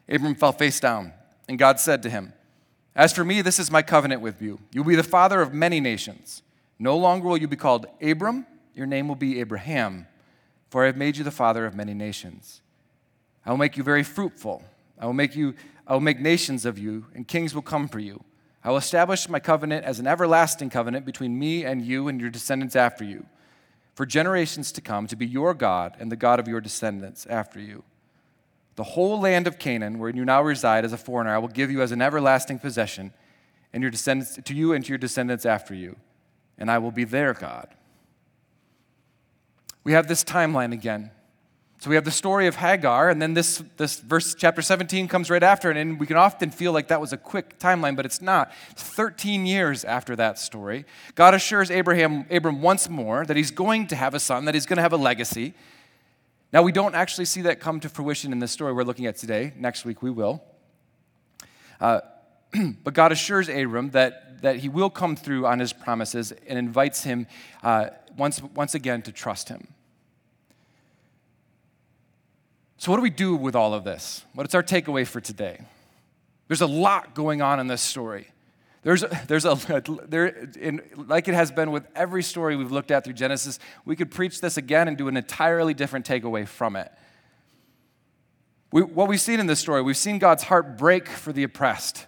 Abram 0.08 0.34
fell 0.34 0.52
face 0.52 0.80
down, 0.80 1.12
and 1.48 1.58
God 1.58 1.78
said 1.80 2.02
to 2.02 2.10
him, 2.10 2.32
As 2.94 3.12
for 3.12 3.24
me, 3.24 3.42
this 3.42 3.58
is 3.58 3.70
my 3.70 3.82
covenant 3.82 4.22
with 4.22 4.40
you. 4.40 4.58
You 4.72 4.82
will 4.82 4.90
be 4.90 4.96
the 4.96 5.02
father 5.02 5.40
of 5.40 5.52
many 5.52 5.80
nations. 5.80 6.42
No 6.78 6.96
longer 6.96 7.28
will 7.28 7.36
you 7.36 7.48
be 7.48 7.56
called 7.56 7.86
Abram, 8.00 8.46
your 8.74 8.86
name 8.86 9.08
will 9.08 9.16
be 9.16 9.40
Abraham, 9.40 10.06
for 10.70 10.84
I 10.84 10.86
have 10.86 10.96
made 10.96 11.16
you 11.16 11.24
the 11.24 11.30
father 11.30 11.66
of 11.66 11.74
many 11.74 11.94
nations. 11.94 12.62
I 13.44 13.50
will 13.50 13.58
make 13.58 13.76
you 13.76 13.82
very 13.82 14.02
fruitful 14.02 14.62
I 15.00 15.06
will 15.06 15.12
make 15.12 15.36
you 15.36 15.54
I 15.86 15.94
will 15.94 16.00
make 16.00 16.20
nations 16.20 16.66
of 16.66 16.78
you, 16.78 17.06
and 17.14 17.26
kings 17.26 17.54
will 17.54 17.62
come 17.62 17.88
for 17.88 17.98
you. 17.98 18.22
I 18.62 18.68
will 18.68 18.76
establish 18.76 19.26
my 19.26 19.40
covenant 19.40 19.86
as 19.86 19.98
an 19.98 20.06
everlasting 20.06 20.68
covenant 20.68 21.06
between 21.06 21.38
me 21.38 21.64
and 21.64 21.80
you 21.80 22.08
and 22.08 22.20
your 22.20 22.28
descendants 22.28 22.76
after 22.76 23.04
you, 23.04 23.24
for 23.94 24.04
generations 24.04 24.70
to 24.72 24.82
come, 24.82 25.06
to 25.06 25.16
be 25.16 25.26
your 25.26 25.54
God 25.54 25.96
and 25.98 26.12
the 26.12 26.16
God 26.16 26.40
of 26.40 26.46
your 26.46 26.60
descendants 26.60 27.26
after 27.30 27.58
you. 27.58 27.84
The 28.78 28.84
whole 28.84 29.20
land 29.20 29.46
of 29.46 29.58
Canaan, 29.58 29.98
where 29.98 30.08
you 30.08 30.24
now 30.24 30.40
reside 30.40 30.84
as 30.84 30.92
a 30.92 30.96
foreigner, 30.96 31.34
I 31.34 31.38
will 31.38 31.48
give 31.48 31.70
you 31.70 31.82
as 31.82 31.92
an 31.92 32.00
everlasting 32.00 32.60
possession, 32.60 33.12
and 33.72 33.82
your 33.82 33.90
descendants 33.90 34.38
to 34.42 34.54
you 34.54 34.72
and 34.72 34.84
to 34.84 34.88
your 34.88 34.98
descendants 34.98 35.44
after 35.44 35.74
you, 35.74 35.96
and 36.56 36.70
I 36.70 36.78
will 36.78 36.92
be 36.92 37.04
their 37.04 37.34
God. 37.34 37.68
We 39.84 39.92
have 39.92 40.06
this 40.06 40.22
timeline 40.24 40.72
again 40.72 41.10
so 41.80 41.90
we 41.90 41.94
have 41.94 42.04
the 42.04 42.10
story 42.10 42.48
of 42.48 42.56
Hagar, 42.56 43.08
and 43.08 43.22
then 43.22 43.34
this, 43.34 43.62
this 43.76 44.00
verse, 44.00 44.34
chapter 44.34 44.62
17, 44.62 45.06
comes 45.06 45.30
right 45.30 45.44
after 45.44 45.70
it. 45.70 45.76
And 45.76 46.00
we 46.00 46.08
can 46.08 46.16
often 46.16 46.50
feel 46.50 46.72
like 46.72 46.88
that 46.88 47.00
was 47.00 47.12
a 47.12 47.16
quick 47.16 47.60
timeline, 47.60 47.94
but 47.94 48.04
it's 48.04 48.20
not. 48.20 48.50
It's 48.70 48.82
13 48.82 49.46
years 49.46 49.84
after 49.84 50.16
that 50.16 50.40
story. 50.40 50.86
God 51.14 51.34
assures 51.34 51.70
Abraham, 51.70 52.26
Abram 52.30 52.62
once 52.62 52.88
more 52.88 53.24
that 53.24 53.36
he's 53.36 53.52
going 53.52 53.86
to 53.88 53.96
have 53.96 54.12
a 54.12 54.18
son, 54.18 54.44
that 54.46 54.54
he's 54.54 54.66
going 54.66 54.78
to 54.78 54.82
have 54.82 54.92
a 54.92 54.96
legacy. 54.96 55.54
Now, 56.52 56.62
we 56.62 56.72
don't 56.72 56.94
actually 56.94 57.26
see 57.26 57.42
that 57.42 57.60
come 57.60 57.78
to 57.80 57.88
fruition 57.88 58.32
in 58.32 58.38
the 58.38 58.48
story 58.48 58.72
we're 58.72 58.84
looking 58.84 59.06
at 59.06 59.16
today. 59.16 59.52
Next 59.56 59.84
week 59.84 60.02
we 60.02 60.10
will. 60.10 60.42
Uh, 61.80 62.00
but 62.84 62.94
God 62.94 63.12
assures 63.12 63.48
Abram 63.48 63.90
that, 63.90 64.40
that 64.42 64.56
he 64.56 64.68
will 64.68 64.88
come 64.88 65.14
through 65.14 65.46
on 65.46 65.58
his 65.58 65.72
promises 65.72 66.32
and 66.46 66.58
invites 66.58 67.04
him 67.04 67.26
uh, 67.62 67.90
once, 68.16 68.42
once 68.54 68.74
again 68.74 69.02
to 69.02 69.12
trust 69.12 69.48
him. 69.50 69.68
So, 72.78 72.92
what 72.92 72.98
do 72.98 73.02
we 73.02 73.10
do 73.10 73.34
with 73.34 73.56
all 73.56 73.74
of 73.74 73.82
this? 73.82 74.24
What's 74.34 74.54
our 74.54 74.62
takeaway 74.62 75.06
for 75.06 75.20
today? 75.20 75.60
There's 76.46 76.60
a 76.60 76.66
lot 76.66 77.12
going 77.12 77.42
on 77.42 77.58
in 77.58 77.66
this 77.66 77.82
story. 77.82 78.28
There's, 78.88 79.02
a, 79.02 79.20
there's 79.26 79.44
a, 79.44 79.54
there, 80.08 80.48
in, 80.58 80.80
like 80.96 81.28
it 81.28 81.34
has 81.34 81.52
been 81.52 81.72
with 81.72 81.86
every 81.94 82.22
story 82.22 82.56
we've 82.56 82.72
looked 82.72 82.90
at 82.90 83.04
through 83.04 83.12
Genesis, 83.12 83.58
we 83.84 83.94
could 83.94 84.10
preach 84.10 84.40
this 84.40 84.56
again 84.56 84.88
and 84.88 84.96
do 84.96 85.08
an 85.08 85.16
entirely 85.18 85.74
different 85.74 86.06
takeaway 86.08 86.48
from 86.48 86.74
it. 86.74 86.90
We, 88.72 88.80
what 88.80 89.06
we've 89.06 89.20
seen 89.20 89.40
in 89.40 89.46
this 89.46 89.60
story, 89.60 89.82
we've 89.82 89.94
seen 89.94 90.18
God's 90.18 90.44
heart 90.44 90.78
break 90.78 91.06
for 91.06 91.34
the 91.34 91.42
oppressed. 91.42 92.06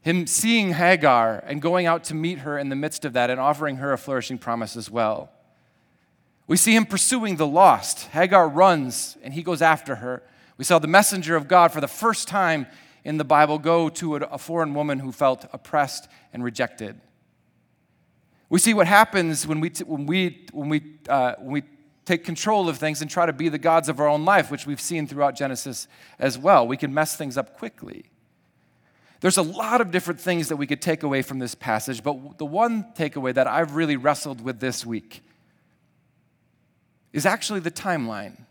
Him 0.00 0.26
seeing 0.26 0.72
Hagar 0.72 1.44
and 1.46 1.60
going 1.60 1.84
out 1.84 2.04
to 2.04 2.14
meet 2.14 2.38
her 2.38 2.58
in 2.58 2.70
the 2.70 2.76
midst 2.76 3.04
of 3.04 3.12
that 3.12 3.28
and 3.28 3.38
offering 3.38 3.76
her 3.76 3.92
a 3.92 3.98
flourishing 3.98 4.38
promise 4.38 4.78
as 4.78 4.90
well. 4.90 5.30
We 6.46 6.56
see 6.56 6.74
him 6.74 6.86
pursuing 6.86 7.36
the 7.36 7.46
lost. 7.46 8.06
Hagar 8.12 8.48
runs 8.48 9.18
and 9.22 9.34
he 9.34 9.42
goes 9.42 9.60
after 9.60 9.96
her. 9.96 10.22
We 10.56 10.64
saw 10.64 10.78
the 10.78 10.88
messenger 10.88 11.36
of 11.36 11.48
God 11.48 11.70
for 11.70 11.82
the 11.82 11.86
first 11.86 12.28
time 12.28 12.66
in 13.06 13.18
the 13.18 13.24
Bible 13.24 13.60
go 13.60 13.88
to 13.88 14.16
a 14.16 14.36
foreign 14.36 14.74
woman 14.74 14.98
who 14.98 15.12
felt 15.12 15.46
oppressed 15.52 16.08
and 16.32 16.42
rejected. 16.42 17.00
We 18.48 18.58
see 18.58 18.74
what 18.74 18.88
happens 18.88 19.46
when 19.46 19.60
we, 19.60 19.70
when 19.86 20.06
we, 20.06 20.44
when 20.52 20.68
we, 20.68 20.82
uh, 21.08 21.34
when 21.38 21.52
we 21.52 21.62
take 22.04 22.24
control 22.24 22.68
of 22.68 22.78
things 22.78 23.00
and 23.00 23.08
try 23.08 23.24
to 23.24 23.32
be 23.32 23.48
the 23.48 23.58
gods 23.58 23.88
of 23.88 24.00
our 24.00 24.08
own 24.08 24.24
life, 24.24 24.50
which 24.50 24.66
we've 24.66 24.80
seen 24.80 25.06
throughout 25.06 25.36
Genesis 25.36 25.86
as 26.18 26.36
well. 26.36 26.66
We 26.66 26.76
can 26.76 26.92
mess 26.92 27.14
things 27.14 27.38
up 27.38 27.56
quickly. 27.56 28.06
There's 29.20 29.36
a 29.36 29.42
lot 29.42 29.80
of 29.80 29.92
different 29.92 30.20
things 30.20 30.48
that 30.48 30.56
we 30.56 30.66
could 30.66 30.82
take 30.82 31.04
away 31.04 31.22
from 31.22 31.38
this 31.38 31.54
passage, 31.54 32.02
but 32.02 32.38
the 32.38 32.44
one 32.44 32.86
takeaway 32.96 33.32
that 33.34 33.46
I've 33.46 33.76
really 33.76 33.96
wrestled 33.96 34.40
with 34.40 34.58
this 34.58 34.84
week 34.84 35.22
is 37.12 37.24
actually 37.24 37.60
the 37.60 37.70
timeline. 37.70 38.46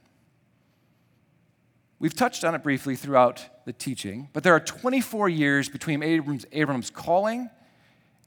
We've 2.00 2.16
touched 2.16 2.44
on 2.44 2.56
it 2.56 2.64
briefly 2.64 2.96
throughout 2.96 3.46
the 3.66 3.74
teaching, 3.74 4.30
but 4.34 4.44
there 4.44 4.54
are 4.54 4.60
24 4.60 5.30
years 5.30 5.70
between 5.70 6.04
Abram's, 6.04 6.46
Abram's 6.52 6.90
calling 6.90 7.50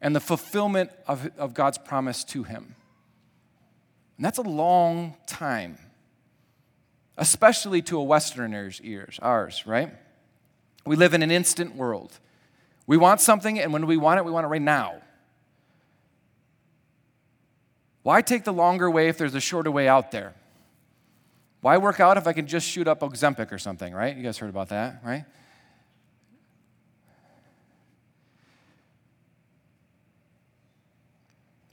and 0.01 0.15
the 0.17 0.21
fulfillment 0.21 0.91
of, 1.07 1.31
of 1.37 1.55
God's 1.55 1.79
promise 1.79 2.25
to 2.25 2.45
him. 2.45 2.75
And 4.17 4.25
that's 4.25 4.39
a 4.39 4.43
long 4.43 5.17
time, 5.27 5.79
especially 7.17 7.83
to 7.83 7.99
a 7.99 8.03
Westerner's 8.03 8.81
ears, 8.83 9.19
ours, 9.23 9.65
right? 9.67 9.93
We 10.85 10.97
live 10.97 11.15
in 11.15 11.23
an 11.23 11.31
instant 11.31 11.77
world. 11.77 12.19
We 12.87 12.97
want 12.97 13.21
something, 13.21 13.59
and 13.59 13.73
when 13.73 13.87
we 13.87 13.97
want 13.97 14.19
it, 14.19 14.25
we 14.25 14.33
want 14.33 14.45
it 14.45 14.49
right 14.49 14.63
now. 14.63 15.03
Why 18.03 18.23
take 18.23 18.45
the 18.45 18.53
longer 18.53 18.91
way 18.91 19.09
if 19.09 19.19
there's 19.19 19.35
a 19.35 19.41
shorter 19.41 19.71
way 19.71 19.87
out 19.87 20.11
there? 20.11 20.35
Why 21.61 21.77
work 21.77 22.01
out 22.01 22.17
if 22.17 22.27
I 22.27 22.33
can 22.33 22.47
just 22.47 22.69
shoot 22.69 22.87
up 22.87 23.01
Ozempic 23.01 23.51
or 23.51 23.59
something, 23.59 23.93
right? 23.93 24.17
You 24.17 24.23
guys 24.23 24.39
heard 24.39 24.51
about 24.51 24.69
that, 24.69 25.01
right? 25.05 25.25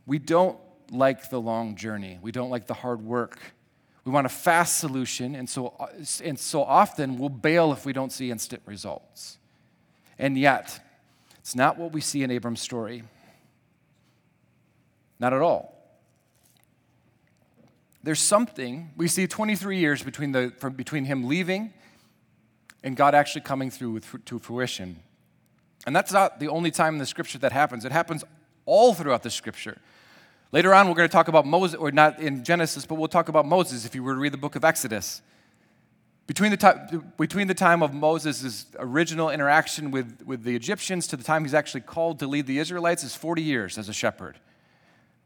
We 0.07 0.19
don't 0.19 0.57
like 0.91 1.29
the 1.29 1.39
long 1.39 1.75
journey. 1.75 2.19
We 2.21 2.31
don't 2.31 2.49
like 2.49 2.67
the 2.67 2.73
hard 2.73 3.01
work. 3.01 3.39
We 4.03 4.11
want 4.11 4.27
a 4.27 4.29
fast 4.29 4.77
solution, 4.77 5.33
and 5.33 5.49
so, 5.49 5.75
and 6.23 6.37
so 6.39 6.63
often 6.63 7.17
we'll 7.17 7.29
bail 7.29 7.71
if 7.71 7.85
we 7.87 7.93
don't 7.93 8.11
see 8.11 8.29
instant 8.29 8.61
results. 8.67 9.39
And 10.19 10.37
yet, 10.37 10.79
it's 11.39 11.55
not 11.55 11.77
what 11.77 11.91
we 11.91 12.01
see 12.01 12.21
in 12.21 12.29
Abram's 12.29 12.61
story. 12.61 13.03
Not 15.19 15.33
at 15.33 15.41
all. 15.41 15.74
There's 18.05 18.19
something, 18.19 18.91
we 18.95 19.07
see 19.07 19.25
23 19.25 19.79
years 19.79 20.03
between, 20.03 20.31
the, 20.31 20.53
from, 20.59 20.73
between 20.73 21.05
him 21.05 21.27
leaving 21.27 21.73
and 22.83 22.95
God 22.95 23.15
actually 23.15 23.41
coming 23.41 23.71
through 23.71 23.93
with, 23.93 24.25
to 24.25 24.37
fruition. 24.37 24.99
And 25.87 25.95
that's 25.95 26.13
not 26.13 26.39
the 26.39 26.47
only 26.47 26.69
time 26.69 26.93
in 26.93 26.99
the 26.99 27.07
scripture 27.07 27.39
that 27.39 27.51
happens, 27.51 27.83
it 27.83 27.91
happens 27.91 28.23
all 28.67 28.93
throughout 28.93 29.23
the 29.23 29.31
scripture. 29.31 29.81
Later 30.51 30.71
on, 30.71 30.87
we're 30.87 30.93
going 30.93 31.09
to 31.09 31.11
talk 31.11 31.29
about 31.29 31.47
Moses, 31.47 31.77
or 31.77 31.91
not 31.91 32.19
in 32.19 32.43
Genesis, 32.43 32.85
but 32.85 32.93
we'll 32.93 33.07
talk 33.07 33.27
about 33.27 33.47
Moses 33.47 33.85
if 33.87 33.95
you 33.95 34.03
were 34.03 34.13
to 34.13 34.19
read 34.19 34.33
the 34.33 34.37
book 34.37 34.55
of 34.55 34.63
Exodus. 34.63 35.23
Between 36.27 36.51
the, 36.51 36.57
time, 36.57 37.11
between 37.17 37.47
the 37.47 37.55
time 37.55 37.81
of 37.81 37.91
Moses' 37.91 38.67
original 38.77 39.31
interaction 39.31 39.89
with, 39.89 40.21
with 40.27 40.43
the 40.43 40.55
Egyptians 40.55 41.07
to 41.07 41.17
the 41.17 41.23
time 41.23 41.43
he's 41.43 41.55
actually 41.55 41.81
called 41.81 42.19
to 42.19 42.27
lead 42.27 42.45
the 42.45 42.59
Israelites 42.59 43.03
is 43.03 43.15
40 43.15 43.41
years 43.41 43.79
as 43.79 43.89
a 43.89 43.93
shepherd. 43.93 44.37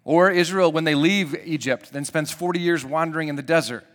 Or 0.04 0.32
Israel, 0.32 0.72
when 0.72 0.86
they 0.86 0.96
leave 0.96 1.36
Egypt, 1.46 1.92
then 1.92 2.06
spends 2.06 2.32
40 2.32 2.60
years 2.60 2.86
wandering 2.86 3.28
in 3.28 3.36
the 3.36 3.44
desert. 3.44 3.86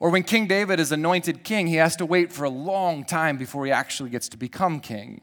Or 0.00 0.10
when 0.10 0.24
King 0.24 0.46
David 0.46 0.80
is 0.80 0.90
anointed 0.90 1.44
king, 1.44 1.68
he 1.68 1.76
has 1.76 1.94
to 1.96 2.06
wait 2.06 2.32
for 2.32 2.44
a 2.44 2.50
long 2.50 3.04
time 3.04 3.36
before 3.36 3.64
he 3.64 3.72
actually 3.72 4.10
gets 4.10 4.28
to 4.30 4.36
become 4.36 4.80
king. 4.80 5.20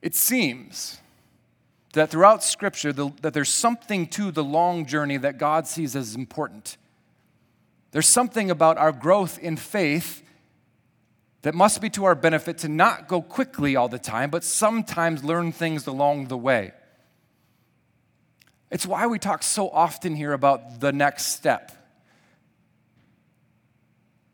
It 0.00 0.14
seems 0.14 0.98
that 1.92 2.10
throughout 2.10 2.42
Scripture, 2.42 2.92
the, 2.92 3.10
that 3.22 3.34
there's 3.34 3.52
something 3.52 4.06
to 4.08 4.30
the 4.30 4.44
long 4.44 4.86
journey 4.86 5.16
that 5.18 5.38
God 5.38 5.66
sees 5.66 5.96
as 5.96 6.14
important. 6.14 6.76
There's 7.90 8.06
something 8.06 8.50
about 8.50 8.78
our 8.78 8.92
growth 8.92 9.38
in 9.38 9.56
faith 9.56 10.22
that 11.42 11.54
must 11.54 11.80
be 11.80 11.90
to 11.90 12.04
our 12.04 12.14
benefit 12.14 12.58
to 12.58 12.68
not 12.68 13.08
go 13.08 13.22
quickly 13.22 13.76
all 13.76 13.88
the 13.88 13.98
time, 13.98 14.30
but 14.30 14.42
sometimes 14.42 15.22
learn 15.22 15.52
things 15.52 15.86
along 15.86 16.28
the 16.28 16.36
way. 16.36 16.72
It's 18.70 18.86
why 18.86 19.06
we 19.06 19.18
talk 19.18 19.42
so 19.42 19.68
often 19.70 20.16
here 20.16 20.32
about 20.32 20.80
the 20.80 20.92
next 20.92 21.26
step. 21.26 21.72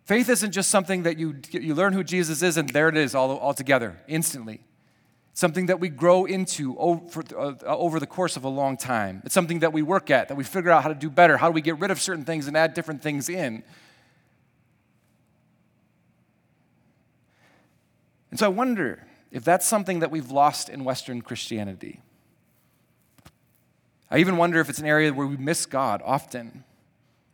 Faith 0.05 0.29
isn't 0.29 0.53
just 0.53 0.71
something 0.71 1.05
that 1.05 1.18
you, 1.18 1.37
you 1.53 1.75
learn 1.75 1.92
who 1.92 2.03
Jesus 2.03 2.42
is 2.42 2.57
and 2.57 2.68
there 2.71 2.88
it 2.88 2.97
is 2.97 3.14
all, 3.14 3.37
all 3.38 3.55
together, 3.55 3.97
instantly 4.09 4.61
It's 5.31 5.40
something 5.40 5.66
that 5.66 5.81
we 5.81 5.88
grow 5.88 6.25
into 6.25 6.77
over, 6.79 7.23
uh, 7.37 7.55
over 7.64 8.01
the 8.01 8.07
course 8.07 8.37
of 8.37 8.45
a 8.45 8.49
long 8.49 8.77
time. 8.77 9.23
It's 9.25 9.35
something 9.35 9.61
that 9.61 9.73
we 9.73 9.83
work 9.83 10.11
at, 10.11 10.29
that 10.29 10.35
we 10.35 10.45
figure 10.45 10.71
out 10.71 10.83
how 10.83 10.88
to 10.88 10.95
do 10.95 11.09
better. 11.09 11.37
How 11.37 11.49
do 11.49 11.53
we 11.53 11.61
get 11.61 11.79
rid 11.79 11.90
of 11.90 12.01
certain 12.01 12.25
things 12.25 12.49
and 12.49 12.57
add 12.57 12.75
different 12.75 13.03
things 13.03 13.29
in? 13.29 13.62
And 18.31 18.40
so 18.40 18.47
I 18.47 18.49
wonder 18.49 19.07
if 19.31 19.45
that's 19.45 19.66
something 19.66 20.01
that 20.01 20.11
we've 20.11 20.31
lost 20.31 20.68
in 20.68 20.85
Western 20.85 21.23
Christianity. 21.23 22.01
I 24.12 24.18
even 24.18 24.37
wonder 24.37 24.61
if 24.61 24.68
it's 24.68 24.79
an 24.79 24.87
area 24.87 25.11
where 25.11 25.27
we 25.27 25.38
miss 25.38 25.64
God 25.64 26.03
often. 26.05 26.64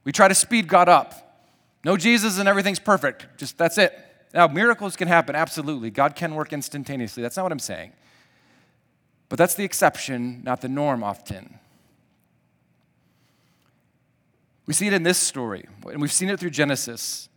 We 0.05 0.13
try 0.13 0.29
to 0.29 0.35
speed 0.35 0.69
God 0.69 0.89
up. 0.89 1.45
No 1.85 1.97
Jesus 1.97 2.39
and 2.39 2.49
everything's 2.49 2.79
perfect. 2.79 3.27
Just 3.37 3.59
that's 3.59 3.79
it. 3.79 3.99
Now, 4.33 4.47
miracles 4.47 4.95
can 4.95 5.09
happen, 5.09 5.35
absolutely. 5.35 5.91
God 5.91 6.15
can 6.15 6.37
work 6.37 6.53
instantaneously. 6.53 7.23
That's 7.23 7.37
not 7.37 7.43
what 7.43 7.53
I'm 7.53 7.59
saying. 7.59 7.93
But 9.29 9.39
that's 9.39 9.55
the 9.55 9.65
exception, 9.65 10.43
not 10.45 10.61
the 10.61 10.69
norm 10.69 11.03
often. 11.03 11.59
We 14.67 14.75
see 14.75 14.87
it 14.87 14.93
in 14.93 15.03
this 15.03 15.19
story, 15.19 15.67
and 15.91 16.01
we've 16.01 16.13
seen 16.13 16.29
it 16.29 16.39
through 16.39 16.51
Genesis. 16.51 17.29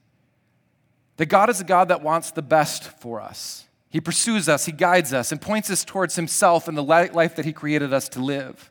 That 1.18 1.28
God 1.28 1.50
is 1.50 1.62
a 1.62 1.64
God 1.64 1.88
that 1.88 2.02
wants 2.02 2.32
the 2.32 2.42
best 2.42 2.84
for 2.84 3.22
us. 3.22 3.66
He 3.90 4.02
pursues 4.02 4.48
us, 4.48 4.66
He 4.66 4.72
guides 4.72 5.14
us, 5.14 5.32
and 5.32 5.42
points 5.42 5.70
us 5.72 5.84
towards 5.84 6.16
Himself 6.16 6.68
and 6.68 6.78
the 6.78 6.84
life 6.84 7.36
that 7.36 7.46
He 7.46 7.54
created 7.54 7.92
us 7.92 8.08
to 8.10 8.20
live. 8.20 8.71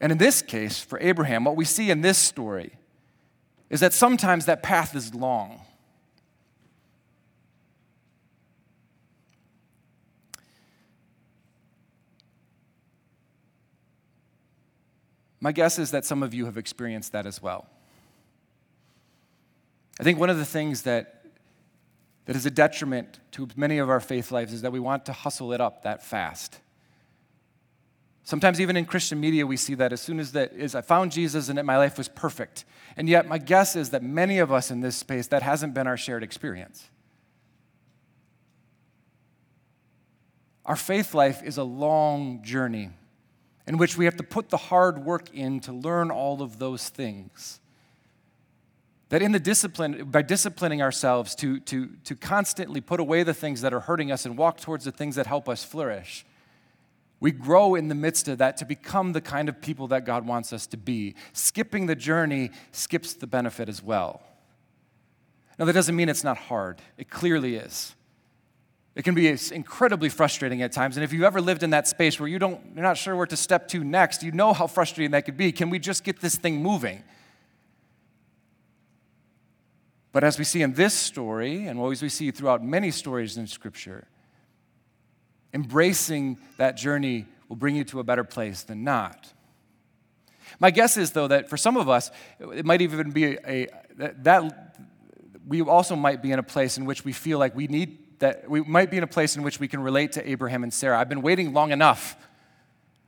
And 0.00 0.10
in 0.10 0.18
this 0.18 0.40
case, 0.40 0.78
for 0.78 0.98
Abraham, 1.00 1.44
what 1.44 1.56
we 1.56 1.64
see 1.64 1.90
in 1.90 2.00
this 2.00 2.16
story 2.16 2.72
is 3.68 3.80
that 3.80 3.92
sometimes 3.92 4.46
that 4.46 4.62
path 4.62 4.96
is 4.96 5.14
long. 5.14 5.60
My 15.40 15.52
guess 15.52 15.78
is 15.78 15.90
that 15.92 16.04
some 16.04 16.22
of 16.22 16.34
you 16.34 16.46
have 16.46 16.58
experienced 16.58 17.12
that 17.12 17.26
as 17.26 17.40
well. 17.40 17.66
I 19.98 20.02
think 20.02 20.18
one 20.18 20.30
of 20.30 20.38
the 20.38 20.44
things 20.44 20.82
that, 20.82 21.26
that 22.26 22.36
is 22.36 22.46
a 22.46 22.50
detriment 22.50 23.20
to 23.32 23.48
many 23.56 23.78
of 23.78 23.88
our 23.88 24.00
faith 24.00 24.30
lives 24.30 24.52
is 24.52 24.62
that 24.62 24.72
we 24.72 24.80
want 24.80 25.06
to 25.06 25.12
hustle 25.12 25.52
it 25.52 25.60
up 25.60 25.82
that 25.82 26.02
fast. 26.02 26.58
Sometimes, 28.24 28.60
even 28.60 28.76
in 28.76 28.84
Christian 28.84 29.18
media, 29.18 29.46
we 29.46 29.56
see 29.56 29.74
that 29.74 29.92
as 29.92 30.00
soon 30.00 30.20
as 30.20 30.32
that 30.32 30.52
is, 30.52 30.74
I 30.74 30.82
found 30.82 31.10
Jesus 31.10 31.48
and 31.48 31.62
my 31.64 31.76
life 31.76 31.98
was 31.98 32.08
perfect. 32.08 32.64
And 32.96 33.08
yet, 33.08 33.26
my 33.26 33.38
guess 33.38 33.76
is 33.76 33.90
that 33.90 34.02
many 34.02 34.38
of 34.38 34.52
us 34.52 34.70
in 34.70 34.80
this 34.80 34.96
space, 34.96 35.26
that 35.28 35.42
hasn't 35.42 35.74
been 35.74 35.86
our 35.86 35.96
shared 35.96 36.22
experience. 36.22 36.90
Our 40.66 40.76
faith 40.76 41.14
life 41.14 41.42
is 41.42 41.56
a 41.56 41.64
long 41.64 42.42
journey 42.44 42.90
in 43.66 43.76
which 43.76 43.96
we 43.96 44.04
have 44.04 44.16
to 44.16 44.22
put 44.22 44.50
the 44.50 44.56
hard 44.56 45.04
work 45.04 45.34
in 45.34 45.60
to 45.60 45.72
learn 45.72 46.10
all 46.10 46.42
of 46.42 46.58
those 46.58 46.88
things. 46.88 47.60
That 49.08 49.22
in 49.22 49.32
the 49.32 49.40
discipline, 49.40 50.04
by 50.04 50.22
disciplining 50.22 50.82
ourselves 50.82 51.34
to, 51.36 51.58
to, 51.60 51.90
to 52.04 52.14
constantly 52.14 52.80
put 52.80 53.00
away 53.00 53.22
the 53.22 53.34
things 53.34 53.60
that 53.62 53.72
are 53.74 53.80
hurting 53.80 54.12
us 54.12 54.24
and 54.24 54.38
walk 54.38 54.60
towards 54.60 54.84
the 54.84 54.92
things 54.92 55.16
that 55.16 55.26
help 55.26 55.48
us 55.48 55.64
flourish, 55.64 56.24
we 57.20 57.30
grow 57.30 57.74
in 57.74 57.88
the 57.88 57.94
midst 57.94 58.28
of 58.28 58.38
that 58.38 58.56
to 58.56 58.64
become 58.64 59.12
the 59.12 59.20
kind 59.20 59.48
of 59.48 59.60
people 59.60 59.86
that 59.88 60.06
God 60.06 60.26
wants 60.26 60.52
us 60.52 60.66
to 60.68 60.78
be. 60.78 61.14
Skipping 61.34 61.86
the 61.86 61.94
journey 61.94 62.50
skips 62.72 63.12
the 63.12 63.26
benefit 63.26 63.68
as 63.68 63.82
well. 63.82 64.22
Now, 65.58 65.66
that 65.66 65.74
doesn't 65.74 65.94
mean 65.94 66.08
it's 66.08 66.24
not 66.24 66.38
hard, 66.38 66.80
it 66.96 67.10
clearly 67.10 67.56
is. 67.56 67.94
It 68.96 69.04
can 69.04 69.14
be 69.14 69.28
incredibly 69.52 70.08
frustrating 70.08 70.62
at 70.62 70.72
times. 70.72 70.96
And 70.96 71.04
if 71.04 71.12
you've 71.12 71.22
ever 71.22 71.40
lived 71.40 71.62
in 71.62 71.70
that 71.70 71.86
space 71.86 72.18
where 72.18 72.28
you 72.28 72.38
don't, 72.38 72.60
you're 72.74 72.82
not 72.82 72.98
sure 72.98 73.14
where 73.14 73.26
to 73.26 73.36
step 73.36 73.68
to 73.68 73.84
next, 73.84 74.22
you 74.22 74.32
know 74.32 74.52
how 74.52 74.66
frustrating 74.66 75.12
that 75.12 75.26
could 75.26 75.36
be. 75.36 75.52
Can 75.52 75.70
we 75.70 75.78
just 75.78 76.02
get 76.02 76.20
this 76.20 76.36
thing 76.36 76.60
moving? 76.60 77.04
But 80.12 80.24
as 80.24 80.38
we 80.38 80.44
see 80.44 80.62
in 80.62 80.72
this 80.72 80.92
story, 80.92 81.66
and 81.66 81.78
always 81.78 82.02
we 82.02 82.08
see 82.08 82.30
throughout 82.32 82.64
many 82.64 82.90
stories 82.90 83.36
in 83.36 83.46
Scripture, 83.46 84.08
embracing 85.52 86.38
that 86.56 86.76
journey 86.76 87.26
will 87.48 87.56
bring 87.56 87.76
you 87.76 87.84
to 87.84 88.00
a 88.00 88.04
better 88.04 88.24
place 88.24 88.62
than 88.62 88.84
not. 88.84 89.32
My 90.58 90.70
guess 90.70 90.96
is, 90.96 91.12
though, 91.12 91.28
that 91.28 91.48
for 91.48 91.56
some 91.56 91.76
of 91.76 91.88
us, 91.88 92.10
it 92.38 92.64
might 92.64 92.80
even 92.80 93.10
be 93.10 93.24
a, 93.24 93.38
a 93.46 93.68
that 94.18 94.76
we 95.46 95.62
also 95.62 95.96
might 95.96 96.22
be 96.22 96.32
in 96.32 96.38
a 96.38 96.42
place 96.42 96.78
in 96.78 96.84
which 96.84 97.04
we 97.04 97.12
feel 97.12 97.38
like 97.38 97.54
we 97.54 97.66
need 97.66 97.98
that 98.20 98.48
we 98.48 98.60
might 98.60 98.90
be 98.90 98.98
in 98.98 99.02
a 99.02 99.06
place 99.06 99.34
in 99.34 99.42
which 99.42 99.58
we 99.58 99.66
can 99.66 99.80
relate 99.82 100.12
to 100.12 100.30
Abraham 100.30 100.62
and 100.62 100.72
Sarah. 100.72 100.98
I've 100.98 101.08
been 101.08 101.22
waiting 101.22 101.52
long 101.52 101.72
enough. 101.72 102.16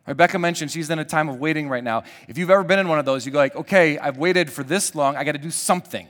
Rebecca 0.07 0.39
mentioned 0.39 0.71
she's 0.71 0.91
in 0.91 0.99
a 0.99 1.05
time 1.05 1.29
of 1.29 1.39
waiting 1.39 1.69
right 1.69 1.85
now. 1.85 2.03
If 2.29 2.39
you've 2.39 2.51
ever 2.51 2.65
been 2.65 2.79
in 2.79 2.89
one 2.89 2.99
of 2.99 3.05
those, 3.05 3.25
you 3.25 3.31
go 3.31 3.39
like, 3.39 3.55
okay, 3.55 3.99
I've 3.99 4.17
waited 4.17 4.51
for 4.51 4.65
this 4.65 4.95
long, 4.95 5.17
I 5.17 5.23
got 5.25 5.33
to 5.33 5.39
do 5.39 5.51
something. 5.51 6.09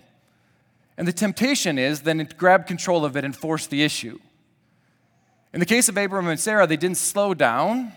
And 0.96 1.06
the 1.06 1.12
temptation 1.12 1.78
is 1.78 2.02
then 2.02 2.18
to 2.18 2.36
grab 2.36 2.66
control 2.66 3.04
of 3.04 3.16
it 3.16 3.24
and 3.24 3.36
force 3.36 3.66
the 3.66 3.82
issue. 3.82 4.18
In 5.52 5.60
the 5.60 5.66
case 5.66 5.88
of 5.88 5.98
Abraham 5.98 6.30
and 6.30 6.40
Sarah, 6.40 6.66
they 6.66 6.76
didn't 6.76 6.96
slow 6.96 7.34
down 7.34 7.92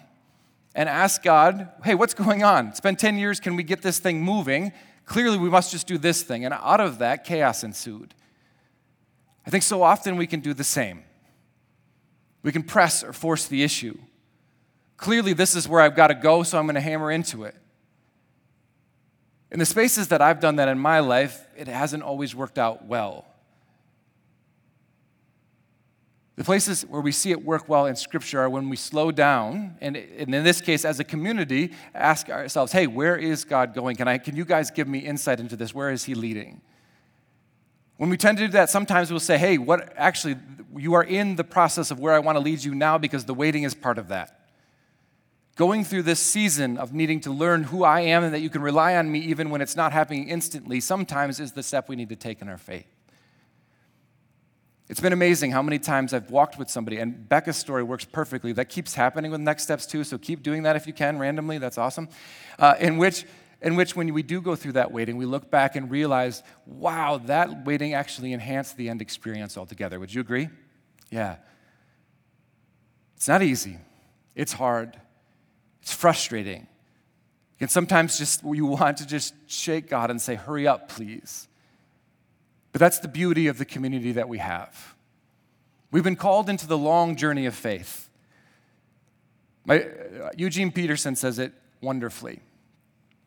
and 0.74 0.90
ask 0.90 1.24
God, 1.24 1.70
hey, 1.84 1.96
what's 1.96 2.14
going 2.14 2.44
on? 2.44 2.68
It's 2.68 2.82
been 2.82 2.98
10 2.98 3.18
years, 3.18 3.40
can 3.40 3.56
we 3.56 3.64
get 3.64 3.82
this 3.82 4.00
thing 4.00 4.22
moving? 4.22 4.74
Clearly, 5.06 5.38
we 5.38 5.50
must 5.50 5.72
just 5.72 5.88
do 5.88 5.98
this 5.98 6.22
thing. 6.22 6.44
And 6.44 6.54
out 6.54 6.82
of 6.82 7.00
that, 7.00 7.24
chaos 7.24 7.64
ensued. 7.64 8.14
I 9.46 9.50
think 9.50 9.64
so 9.64 9.84
often 9.84 10.18
we 10.18 10.28
can 10.28 10.42
do 10.42 10.54
the 10.54 10.64
same. 10.64 11.04
We 12.44 12.52
can 12.52 12.64
press 12.64 13.04
or 13.04 13.14
force 13.14 13.48
the 13.48 13.64
issue. 13.64 13.98
Clearly, 14.98 15.34
this 15.34 15.56
is 15.56 15.68
where 15.68 15.82
I've 15.82 15.96
got 15.96 16.08
to 16.08 16.16
go, 16.16 16.44
so 16.44 16.58
I'm 16.58 16.66
going 16.66 16.76
to 16.76 16.82
hammer 16.82 17.12
into 17.12 17.44
it. 17.44 17.56
In 19.52 19.60
the 19.60 19.66
spaces 19.66 20.10
that 20.10 20.22
I've 20.22 20.40
done 20.42 20.58
that 20.58 20.68
in 20.68 20.80
my 20.80 21.00
life, 21.00 21.46
it 21.56 21.68
hasn't 21.68 22.04
always 22.04 22.36
worked 22.36 22.58
out 22.58 22.86
well. 22.86 23.26
The 26.36 26.44
places 26.44 26.82
where 26.84 27.02
we 27.02 27.14
see 27.14 27.32
it 27.32 27.46
work 27.46 27.70
well 27.70 27.86
in 27.86 27.96
Scripture 27.96 28.42
are 28.42 28.50
when 28.50 28.70
we 28.70 28.76
slow 28.76 29.10
down, 29.10 29.78
and, 29.80 29.96
in 29.96 30.32
this 30.32 30.60
case, 30.60 30.84
as 30.84 31.00
a 31.00 31.06
community, 31.06 31.72
ask 31.94 32.30
ourselves, 32.30 32.74
hey, 32.74 32.88
where 32.88 33.16
is 33.16 33.46
God 33.46 33.74
going? 33.74 33.96
Can, 33.96 34.10
I, 34.10 34.18
can 34.18 34.36
you 34.36 34.44
guys 34.44 34.70
give 34.70 34.88
me 34.88 35.00
insight 35.00 35.40
into 35.40 35.56
this? 35.56 35.74
Where 35.74 35.92
is 35.92 36.04
He 36.04 36.14
leading? 36.14 36.62
When 37.98 38.10
we 38.10 38.18
tend 38.18 38.38
to 38.40 38.48
do 38.48 38.52
that, 38.52 38.70
sometimes 38.70 39.10
we'll 39.10 39.22
say, 39.22 39.38
hey, 39.38 39.58
what 39.58 39.94
actually, 39.96 40.36
you 40.76 40.94
are 40.96 41.04
in 41.04 41.38
the 41.38 41.46
process 41.46 41.90
of 41.90 42.00
where 42.00 42.14
I 42.14 42.20
want 42.20 42.36
to 42.36 42.42
lead 42.42 42.62
you 42.62 42.76
now 42.76 42.98
because 42.98 43.24
the 43.24 43.34
waiting 43.34 43.64
is 43.64 43.74
part 43.74 43.98
of 43.98 44.10
that. 44.10 44.50
Going 45.56 45.86
through 45.86 46.04
this 46.04 46.20
season 46.20 46.78
of 46.78 46.94
needing 46.94 47.22
to 47.22 47.32
learn 47.32 47.64
who 47.64 47.86
I 47.86 48.02
am 48.02 48.26
and 48.26 48.34
that 48.34 48.42
you 48.42 48.50
can 48.50 48.62
rely 48.62 48.98
on 48.98 49.10
me 49.10 49.20
even 49.20 49.50
when 49.50 49.62
it's 49.62 49.78
not 49.78 49.94
happening 49.94 50.28
instantly, 50.28 50.82
sometimes 50.82 51.40
is 51.40 51.54
the 51.54 51.64
step 51.64 51.88
we 51.88 51.96
need 51.96 52.10
to 52.10 52.18
take 52.18 52.42
in 52.42 52.50
our 52.50 52.58
faith. 52.58 52.88
It's 54.88 55.00
been 55.00 55.14
amazing 55.14 55.52
how 55.52 55.64
many 55.64 55.80
times 55.80 56.14
I've 56.14 56.30
walked 56.30 56.60
with 56.60 56.70
somebody, 56.70 56.98
and 56.98 57.28
Becca's 57.28 57.58
story 57.58 57.82
works 57.82 58.06
perfectly. 58.06 58.54
That 58.54 58.70
keeps 58.70 58.94
happening 58.94 59.32
with 59.32 59.42
Next 59.42 59.64
Steps 59.64 59.88
too, 59.88 60.04
so 60.04 60.18
keep 60.18 60.44
doing 60.44 60.64
that 60.64 60.76
if 60.76 60.86
you 60.86 60.94
can 60.94 61.18
randomly. 61.18 61.58
That's 61.58 61.80
awesome. 61.80 62.08
Uh, 62.60 62.76
in 62.80 62.98
which, 62.98 63.26
in 63.62 63.76
which, 63.76 63.96
when 63.96 64.14
we 64.14 64.22
do 64.22 64.42
go 64.42 64.56
through 64.56 64.74
that 64.74 64.92
waiting, 64.92 65.18
we 65.18 65.26
look 65.26 65.50
back 65.50 65.76
and 65.76 65.90
realize, 65.90 66.44
wow, 66.68 67.20
that 67.26 67.66
waiting 67.66 67.96
actually 67.96 68.32
enhanced 68.32 68.78
the 68.78 68.90
end 68.90 69.02
experience 69.02 69.58
altogether. 69.58 70.00
Would 70.00 70.14
you 70.14 70.22
agree? 70.22 70.50
Yeah. 71.10 71.38
It's 73.16 73.28
not 73.28 73.42
easy. 73.42 73.80
It's 74.36 74.54
hard. 74.54 75.00
It's 75.82 75.94
frustrating. 75.94 76.68
And 77.60 77.72
sometimes 77.72 78.20
just 78.20 78.44
you 78.44 78.66
want 78.68 78.98
to 78.98 79.08
just 79.08 79.34
shake 79.48 79.90
God 79.90 80.12
and 80.12 80.22
say, 80.22 80.36
hurry 80.36 80.68
up, 80.68 80.90
please. 80.90 81.48
But 82.76 82.82
that's 82.82 83.00
the 83.00 83.08
beauty 83.08 83.48
of 83.48 83.58
the 83.58 83.64
community 83.64 84.12
that 84.12 84.28
we 84.28 84.40
have. 84.40 84.96
We've 85.92 86.04
been 86.04 86.18
called 86.18 86.50
into 86.50 86.68
the 86.68 86.78
long 86.78 87.16
journey 87.16 87.46
of 87.46 87.56
faith. 87.56 88.10
My, 89.64 89.80
uh, 89.80 90.32
Eugene 90.36 90.74
Peterson 90.74 91.16
says 91.16 91.40
it 91.40 91.54
wonderfully. 91.80 92.42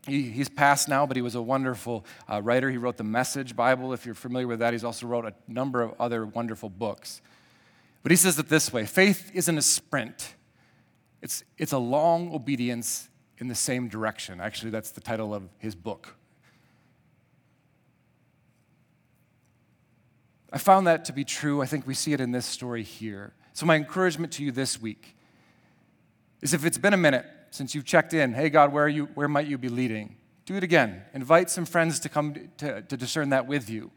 He, 0.07 0.25
he's 0.25 0.51
passed 0.51 0.87
now, 0.87 1.07
but 1.07 1.17
he 1.17 1.23
was 1.23 1.35
a 1.35 1.41
wonderful 1.41 2.05
uh, 2.31 2.43
writer. 2.43 2.71
He 2.71 2.77
wrote 2.77 2.99
the 2.99 3.05
Message 3.05 3.57
Bible, 3.57 3.95
if 3.95 4.05
you're 4.05 4.15
familiar 4.15 4.47
with 4.47 4.59
that. 4.59 4.75
He's 4.75 4.85
also 4.85 5.07
wrote 5.07 5.25
a 5.25 5.33
number 5.51 5.81
of 5.81 5.95
other 5.99 6.27
wonderful 6.27 6.69
books. 6.69 7.23
But 8.03 8.13
he 8.13 8.17
says 8.17 8.39
it 8.39 8.51
this 8.51 8.71
way 8.71 8.85
faith 8.85 9.31
isn't 9.33 9.57
a 9.57 9.63
sprint, 9.63 10.35
it's, 11.23 11.43
it's 11.57 11.73
a 11.73 11.79
long 11.79 12.35
obedience 12.35 13.09
in 13.39 13.49
the 13.49 13.55
same 13.55 13.89
direction. 13.89 14.43
Actually, 14.43 14.73
that's 14.73 14.91
the 14.91 15.01
title 15.01 15.33
of 15.33 15.49
his 15.57 15.75
book. 15.75 16.18
I 20.53 20.59
found 20.59 20.87
that 20.87 21.05
to 21.07 21.13
be 21.13 21.25
true. 21.25 21.61
I 21.61 21.67
think 21.67 21.87
we 21.87 21.95
see 21.95 22.13
it 22.13 22.21
in 22.21 22.33
this 22.33 22.47
story 22.47 22.83
here. 22.83 23.33
So, 23.53 23.67
my 23.67 23.77
encouragement 23.77 24.33
to 24.35 24.45
you 24.45 24.53
this 24.53 24.81
week 24.81 25.17
is 26.41 26.55
if 26.55 26.65
it's 26.65 26.79
been 26.79 26.95
a 26.95 26.99
minute 26.99 27.27
since 27.51 27.75
you've 27.75 27.85
checked 27.85 28.15
in, 28.15 28.33
hey, 28.33 28.51
God, 28.51 28.73
where, 28.73 28.85
are 28.85 28.89
you, 28.89 29.07
where 29.15 29.29
might 29.29 29.47
you 29.47 29.59
be 29.59 29.69
leading? 29.69 30.17
Do 30.47 30.55
it 30.55 30.63
again. 30.63 31.03
Invite 31.13 31.51
some 31.51 31.67
friends 31.67 32.01
to 32.01 32.09
come 32.09 32.51
to, 32.59 32.83
to 32.83 32.97
discern 32.97 33.31
that 33.31 33.47
with 33.47 33.69
you. 33.69 33.91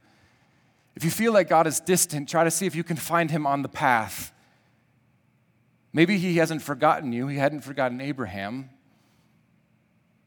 If 0.95 1.05
you 1.05 1.11
feel 1.11 1.31
like 1.31 1.47
God 1.47 1.67
is 1.67 1.79
distant, 1.79 2.27
try 2.27 2.43
to 2.43 2.51
see 2.51 2.65
if 2.65 2.75
you 2.75 2.83
can 2.83 2.97
find 2.97 3.31
him 3.31 3.47
on 3.47 3.61
the 3.61 3.69
path. 3.69 4.33
Maybe 5.93 6.17
he 6.17 6.37
hasn't 6.37 6.61
forgotten 6.61 7.13
you, 7.13 7.27
he 7.27 7.37
hadn't 7.37 7.61
forgotten 7.61 8.01
Abraham. 8.01 8.69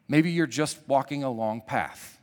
Maybe 0.08 0.30
you're 0.30 0.46
just 0.46 0.78
walking 0.86 1.24
a 1.24 1.30
long 1.30 1.60
path. 1.60 2.18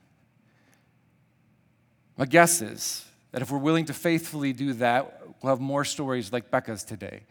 My 2.18 2.26
guess 2.26 2.62
is 2.62 3.06
that 3.32 3.41
if 3.41 3.52
we're 3.52 3.58
willing 3.58 3.86
to 3.86 3.94
faithfully 3.94 4.54
do 4.54 4.74
that, 4.74 5.22
we'll 5.41 5.52
have 5.52 5.60
more 5.60 5.86
stories 5.86 6.34
like 6.34 6.52
Becca's 6.52 6.84
today, 6.84 7.22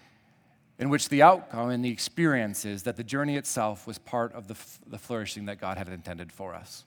in 0.78 0.88
which 0.88 1.08
the 1.08 1.22
outcome 1.22 1.70
and 1.70 1.84
the 1.84 1.90
experience 1.90 2.64
is 2.64 2.84
that 2.84 2.96
the 2.96 3.04
journey 3.04 3.36
itself 3.36 3.86
was 3.86 3.98
part 3.98 4.32
of 4.32 4.48
the, 4.48 4.56
the 4.86 4.98
flourishing 4.98 5.46
that 5.46 5.60
God 5.60 5.76
had 5.76 5.88
intended 5.88 6.32
for 6.32 6.54
us. 6.54 6.84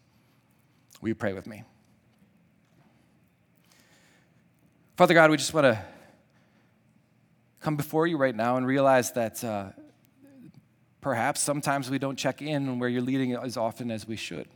Will 1.02 1.10
you 1.10 1.16
pray 1.16 1.34
with 1.34 1.46
me? 1.46 1.64
Father 4.96 5.14
God, 5.14 5.30
we 5.32 5.38
just 5.38 5.54
want 5.54 5.66
to 5.66 5.84
come 7.60 7.76
before 7.76 8.08
you 8.08 8.18
right 8.18 8.36
now 8.36 8.58
and 8.58 8.68
realize 8.68 9.12
that 9.14 9.44
uh, 9.44 9.70
perhaps 11.02 11.42
sometimes 11.42 11.90
we 11.90 11.98
don't 11.98 12.16
check 12.18 12.42
in 12.42 12.80
where 12.80 12.90
you're 12.90 13.02
leading 13.02 13.34
as 13.34 13.58
often 13.58 13.90
as 13.90 14.08
we 14.08 14.16
should. 14.16 14.48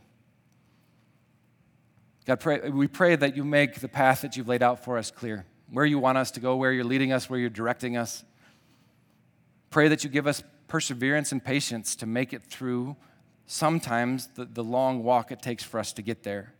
God, 2.28 2.40
pray, 2.40 2.68
we 2.68 2.86
pray 2.86 3.16
that 3.16 3.38
you 3.38 3.42
make 3.42 3.80
the 3.80 3.88
path 3.88 4.20
that 4.20 4.36
you've 4.36 4.48
laid 4.48 4.62
out 4.62 4.84
for 4.84 4.98
us 4.98 5.10
clear, 5.10 5.46
where 5.70 5.86
you 5.86 5.98
want 5.98 6.18
us 6.18 6.30
to 6.32 6.40
go, 6.40 6.56
where 6.56 6.70
you're 6.70 6.84
leading 6.84 7.10
us, 7.10 7.30
where 7.30 7.40
you're 7.40 7.48
directing 7.48 7.96
us. 7.96 8.22
Pray 9.70 9.88
that 9.88 10.04
you 10.04 10.10
give 10.10 10.26
us 10.26 10.42
perseverance 10.66 11.32
and 11.32 11.42
patience 11.42 11.96
to 11.96 12.04
make 12.04 12.34
it 12.34 12.42
through 12.42 12.96
sometimes 13.46 14.26
the, 14.34 14.44
the 14.44 14.62
long 14.62 15.02
walk 15.02 15.32
it 15.32 15.40
takes 15.40 15.64
for 15.64 15.80
us 15.80 15.94
to 15.94 16.02
get 16.02 16.22
there. 16.22 16.52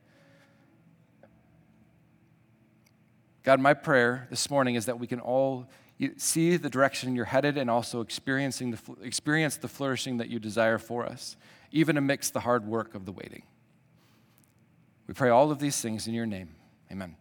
God, 3.43 3.61
my 3.61 3.75
prayer 3.75 4.27
this 4.31 4.49
morning 4.49 4.75
is 4.75 4.87
that 4.87 4.99
we 4.99 5.07
can 5.07 5.21
all 5.21 5.69
see 6.17 6.57
the 6.57 6.71
direction 6.71 7.15
you're 7.15 7.27
headed 7.27 7.59
and 7.59 7.69
also 7.69 8.01
experiencing 8.01 8.71
the, 8.71 8.79
experience 9.03 9.59
the 9.59 9.69
flourishing 9.69 10.17
that 10.17 10.31
you 10.31 10.39
desire 10.39 10.79
for 10.79 11.05
us, 11.05 11.37
even 11.73 11.99
amidst 11.99 12.33
the 12.33 12.41
hard 12.41 12.67
work 12.67 12.95
of 12.95 13.05
the 13.05 13.13
waiting. 13.13 13.43
We 15.09 15.15
pray 15.15 15.31
all 15.31 15.51
of 15.51 15.59
these 15.59 15.81
things 15.81 16.07
in 16.07 16.15
your 16.15 16.27
name. 16.27 16.51
Amen. 16.93 17.17